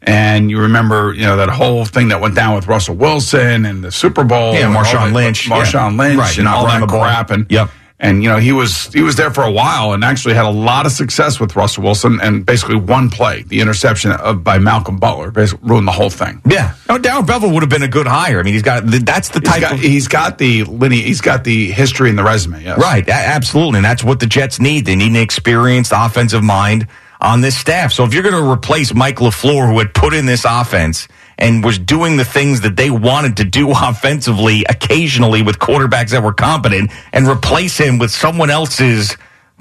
And 0.00 0.50
you 0.50 0.60
remember, 0.60 1.12
you 1.12 1.22
know, 1.22 1.36
that 1.36 1.48
whole 1.50 1.84
thing 1.84 2.08
that 2.08 2.20
went 2.20 2.34
down 2.36 2.54
with 2.54 2.68
Russell 2.68 2.94
Wilson 2.94 3.66
and 3.66 3.82
the 3.82 3.90
Super 3.90 4.24
Bowl. 4.24 4.54
Yeah, 4.54 4.68
and 4.68 4.76
all 4.76 4.84
Marshawn 4.84 5.12
Lynch. 5.12 5.48
Marshawn 5.48 5.92
Yeah. 5.92 5.98
Lynch 5.98 6.18
Right, 6.18 6.36
and 6.38 6.44
not 6.44 6.56
all 6.56 6.66
that 6.66 6.88
crap. 6.88 7.30
And, 7.30 7.46
Yep. 7.50 7.70
And, 8.00 8.22
you 8.22 8.28
know, 8.28 8.38
he 8.38 8.52
was, 8.52 8.92
he 8.92 9.02
was 9.02 9.16
there 9.16 9.32
for 9.32 9.42
a 9.42 9.50
while 9.50 9.92
and 9.92 10.04
actually 10.04 10.34
had 10.34 10.44
a 10.44 10.50
lot 10.50 10.86
of 10.86 10.92
success 10.92 11.40
with 11.40 11.56
Russell 11.56 11.82
Wilson 11.82 12.20
and 12.22 12.46
basically 12.46 12.76
one 12.76 13.10
play, 13.10 13.42
the 13.42 13.60
interception 13.60 14.12
of, 14.12 14.44
by 14.44 14.58
Malcolm 14.58 14.98
Butler, 14.98 15.32
basically 15.32 15.68
ruined 15.68 15.88
the 15.88 15.92
whole 15.92 16.08
thing. 16.08 16.40
Yeah. 16.48 16.76
No, 16.88 16.96
Darren 16.98 17.26
Bevell 17.26 17.52
would 17.52 17.64
have 17.64 17.70
been 17.70 17.82
a 17.82 17.88
good 17.88 18.06
hire. 18.06 18.38
I 18.38 18.44
mean, 18.44 18.52
he's 18.54 18.62
got, 18.62 18.84
that's 18.86 19.30
the 19.30 19.40
He's 19.40 19.48
type 19.48 19.60
got, 19.62 19.72
of. 19.72 19.80
he's 19.80 20.06
got 20.06 20.38
the 20.38 20.62
lineage, 20.62 21.06
he's 21.06 21.20
got 21.20 21.42
the 21.42 21.72
history 21.72 22.08
and 22.08 22.16
the 22.16 22.22
resume. 22.22 22.62
Yes. 22.62 22.78
Right, 22.78 23.08
absolutely. 23.08 23.78
And 23.78 23.84
that's 23.84 24.04
what 24.04 24.20
the 24.20 24.26
Jets 24.26 24.60
need. 24.60 24.86
They 24.86 24.94
need 24.94 25.10
an 25.10 25.16
experienced 25.16 25.90
offensive 25.92 26.44
mind 26.44 26.86
on 27.20 27.40
this 27.40 27.56
staff. 27.58 27.92
So 27.92 28.04
if 28.04 28.14
you're 28.14 28.22
going 28.22 28.40
to 28.40 28.48
replace 28.48 28.94
Mike 28.94 29.16
LaFleur, 29.16 29.72
who 29.72 29.76
had 29.80 29.92
put 29.92 30.14
in 30.14 30.24
this 30.26 30.44
offense 30.48 31.08
and 31.38 31.64
was 31.64 31.78
doing 31.78 32.16
the 32.16 32.24
things 32.24 32.62
that 32.62 32.76
they 32.76 32.90
wanted 32.90 33.36
to 33.38 33.44
do 33.44 33.70
offensively 33.74 34.64
occasionally 34.68 35.42
with 35.42 35.58
quarterbacks 35.58 36.10
that 36.10 36.22
were 36.22 36.32
competent, 36.34 36.90
and 37.12 37.26
replace 37.26 37.78
him 37.78 37.98
with 37.98 38.10
someone 38.10 38.50
else's 38.50 39.16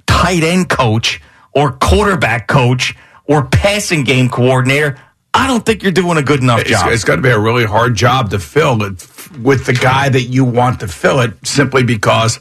tight 0.07 0.43
end 0.43 0.69
coach 0.69 1.21
or 1.53 1.71
quarterback 1.73 2.47
coach 2.47 2.95
or 3.25 3.45
passing 3.45 4.03
game 4.03 4.29
coordinator, 4.29 4.99
I 5.33 5.47
don't 5.47 5.65
think 5.65 5.83
you're 5.83 5.91
doing 5.91 6.17
a 6.17 6.23
good 6.23 6.41
enough 6.41 6.63
job. 6.65 6.91
it's 6.91 7.03
got 7.03 7.17
to 7.17 7.21
be 7.21 7.29
a 7.29 7.39
really 7.39 7.65
hard 7.65 7.95
job 7.95 8.31
to 8.31 8.39
fill 8.39 8.83
it 8.83 9.05
with 9.39 9.65
the 9.65 9.73
guy 9.73 10.09
that 10.09 10.23
you 10.23 10.43
want 10.45 10.79
to 10.79 10.87
fill 10.87 11.19
it 11.19 11.33
simply 11.45 11.83
because 11.83 12.39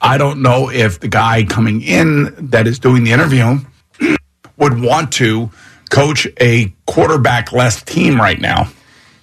I 0.00 0.16
don't 0.16 0.42
know 0.42 0.70
if 0.70 1.00
the 1.00 1.08
guy 1.08 1.44
coming 1.44 1.82
in 1.82 2.50
that 2.50 2.66
is 2.66 2.78
doing 2.78 3.04
the 3.04 3.12
interview 3.12 3.58
would 4.56 4.80
want 4.80 5.12
to 5.14 5.50
coach 5.90 6.26
a 6.40 6.72
quarterback 6.86 7.52
less 7.52 7.82
team 7.82 8.18
right 8.18 8.40
now 8.40 8.68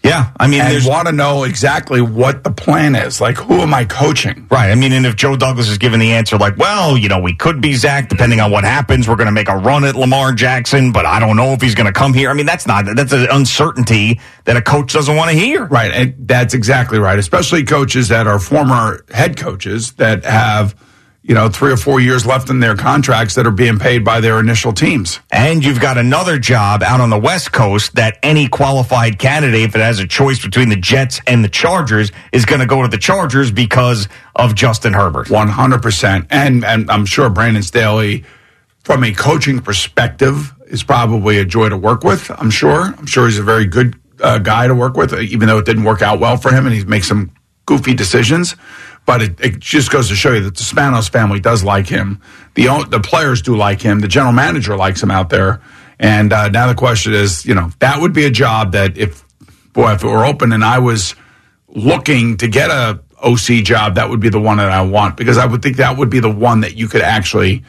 yeah, 0.07 0.31
I 0.39 0.47
mean, 0.47 0.59
there's 0.59 0.87
want 0.87 1.07
to 1.07 1.11
know 1.11 1.43
exactly 1.43 1.99
what 1.99 2.43
the 2.43 2.51
plan 2.51 2.95
is. 2.95 3.19
Like, 3.19 3.35
who 3.35 3.55
am 3.55 3.73
I 3.73 3.83
coaching? 3.83 4.47
Right. 4.49 4.71
I 4.71 4.75
mean, 4.75 4.93
and 4.93 5.05
if 5.05 5.17
Joe 5.17 5.35
Douglas 5.35 5.67
is 5.67 5.77
given 5.77 5.99
the 5.99 6.13
answer 6.13 6.37
like, 6.37 6.55
well, 6.55 6.97
you 6.97 7.09
know, 7.09 7.19
we 7.19 7.35
could 7.35 7.59
be 7.59 7.73
Zach, 7.73 8.07
depending 8.07 8.39
on 8.39 8.49
what 8.49 8.63
happens. 8.63 9.07
We're 9.07 9.17
going 9.17 9.27
to 9.27 9.33
make 9.33 9.49
a 9.49 9.57
run 9.57 9.83
at 9.83 9.95
Lamar 9.95 10.31
Jackson, 10.31 10.93
but 10.93 11.05
I 11.05 11.19
don't 11.19 11.35
know 11.35 11.51
if 11.51 11.61
he's 11.61 11.75
going 11.75 11.87
to 11.87 11.93
come 11.93 12.13
here. 12.13 12.29
I 12.29 12.33
mean, 12.33 12.45
that's 12.45 12.65
not, 12.65 12.85
that's 12.95 13.11
an 13.11 13.27
uncertainty 13.29 14.21
that 14.45 14.55
a 14.55 14.61
coach 14.61 14.93
doesn't 14.93 15.15
want 15.15 15.31
to 15.31 15.35
hear. 15.35 15.65
Right. 15.65 15.91
And 15.91 16.15
that's 16.19 16.53
exactly 16.53 16.99
right. 16.99 17.19
Especially 17.19 17.65
coaches 17.65 18.07
that 18.07 18.27
are 18.27 18.39
former 18.39 19.03
head 19.09 19.35
coaches 19.35 19.93
that 19.93 20.23
have, 20.23 20.73
you 21.27 21.35
know, 21.35 21.49
three 21.49 21.73
or 21.73 21.77
four 21.77 21.99
years 21.99 22.25
left 22.25 22.49
in 22.49 22.61
their 22.61 22.75
contracts 22.75 23.35
that 23.35 23.45
are 23.45 23.51
being 23.51 23.77
paid 23.77 24.05
by 24.05 24.21
their 24.21 24.39
initial 24.39 24.71
teams. 24.71 25.19
And 25.29 25.63
you've 25.63 25.81
got 25.81 25.97
another 25.97 26.39
job 26.39 26.81
out 26.81 27.01
on 27.01 27.09
the 27.09 27.19
West 27.19 27.51
Coast 27.51 27.95
that 27.95 28.17
any 28.23 28.47
qualified 28.47 29.19
candidate, 29.19 29.61
if 29.61 29.75
it 29.75 29.81
has 29.81 29.99
a 29.99 30.07
choice 30.07 30.41
between 30.41 30.69
the 30.69 30.77
Jets 30.77 31.19
and 31.27 31.43
the 31.43 31.49
Chargers, 31.49 32.13
is 32.31 32.45
going 32.45 32.61
to 32.61 32.65
go 32.65 32.81
to 32.81 32.87
the 32.87 32.97
Chargers 32.97 33.51
because 33.51 34.07
of 34.37 34.55
Justin 34.55 34.93
Herbert. 34.93 35.29
One 35.29 35.49
hundred 35.49 35.81
percent, 35.81 36.27
and 36.29 36.63
and 36.63 36.89
I'm 36.89 37.05
sure 37.05 37.29
Brandon 37.29 37.61
Staley, 37.61 38.23
from 38.85 39.03
a 39.03 39.13
coaching 39.13 39.59
perspective, 39.59 40.53
is 40.67 40.81
probably 40.81 41.39
a 41.39 41.45
joy 41.45 41.67
to 41.67 41.77
work 41.77 42.05
with. 42.05 42.31
I'm 42.39 42.51
sure. 42.51 42.95
I'm 42.97 43.05
sure 43.05 43.25
he's 43.25 43.37
a 43.37 43.43
very 43.43 43.65
good 43.65 43.99
uh, 44.21 44.37
guy 44.37 44.67
to 44.67 44.73
work 44.73 44.95
with, 44.95 45.13
even 45.13 45.49
though 45.49 45.57
it 45.57 45.65
didn't 45.65 45.83
work 45.83 46.01
out 46.01 46.21
well 46.21 46.37
for 46.37 46.53
him, 46.53 46.65
and 46.65 46.73
he 46.73 46.85
makes 46.85 47.09
some 47.09 47.31
goofy 47.65 47.93
decisions. 47.93 48.55
But 49.07 49.21
it, 49.23 49.39
it 49.39 49.59
just 49.59 49.89
goes 49.89 50.09
to 50.09 50.15
show 50.15 50.33
you 50.33 50.41
that 50.41 50.55
the 50.55 50.63
Spanos 50.63 51.09
family 51.09 51.39
does 51.39 51.63
like 51.63 51.87
him. 51.87 52.21
The 52.53 52.85
the 52.89 52.99
players 52.99 53.41
do 53.41 53.55
like 53.55 53.81
him. 53.81 54.01
The 54.01 54.07
general 54.07 54.33
manager 54.33 54.77
likes 54.77 55.01
him 55.01 55.09
out 55.09 55.29
there. 55.29 55.61
And 55.97 56.31
uh, 56.31 56.49
now 56.49 56.67
the 56.67 56.75
question 56.75 57.13
is, 57.13 57.45
you 57.45 57.55
know, 57.55 57.71
that 57.79 58.01
would 58.01 58.13
be 58.13 58.25
a 58.25 58.29
job 58.29 58.73
that 58.73 58.97
if 58.97 59.23
boy, 59.73 59.93
if 59.93 60.03
it 60.03 60.07
were 60.07 60.25
open 60.25 60.51
and 60.51 60.63
I 60.63 60.79
was 60.79 61.15
looking 61.67 62.37
to 62.37 62.47
get 62.47 62.69
a 62.69 62.99
OC 63.23 63.63
job, 63.63 63.95
that 63.95 64.09
would 64.09 64.19
be 64.19 64.29
the 64.29 64.39
one 64.39 64.57
that 64.57 64.71
I 64.71 64.81
want 64.81 65.17
because 65.17 65.37
I 65.37 65.45
would 65.45 65.61
think 65.61 65.77
that 65.77 65.97
would 65.97 66.09
be 66.09 66.19
the 66.19 66.29
one 66.29 66.61
that 66.61 66.75
you 66.75 66.87
could 66.87 67.01
actually 67.01 67.63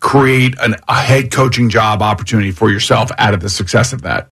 create 0.00 0.54
an, 0.60 0.76
a 0.88 1.00
head 1.00 1.30
coaching 1.30 1.70
job 1.70 2.02
opportunity 2.02 2.50
for 2.50 2.70
yourself 2.70 3.10
out 3.18 3.34
of 3.34 3.40
the 3.40 3.48
success 3.48 3.92
of 3.92 4.02
that. 4.02 4.28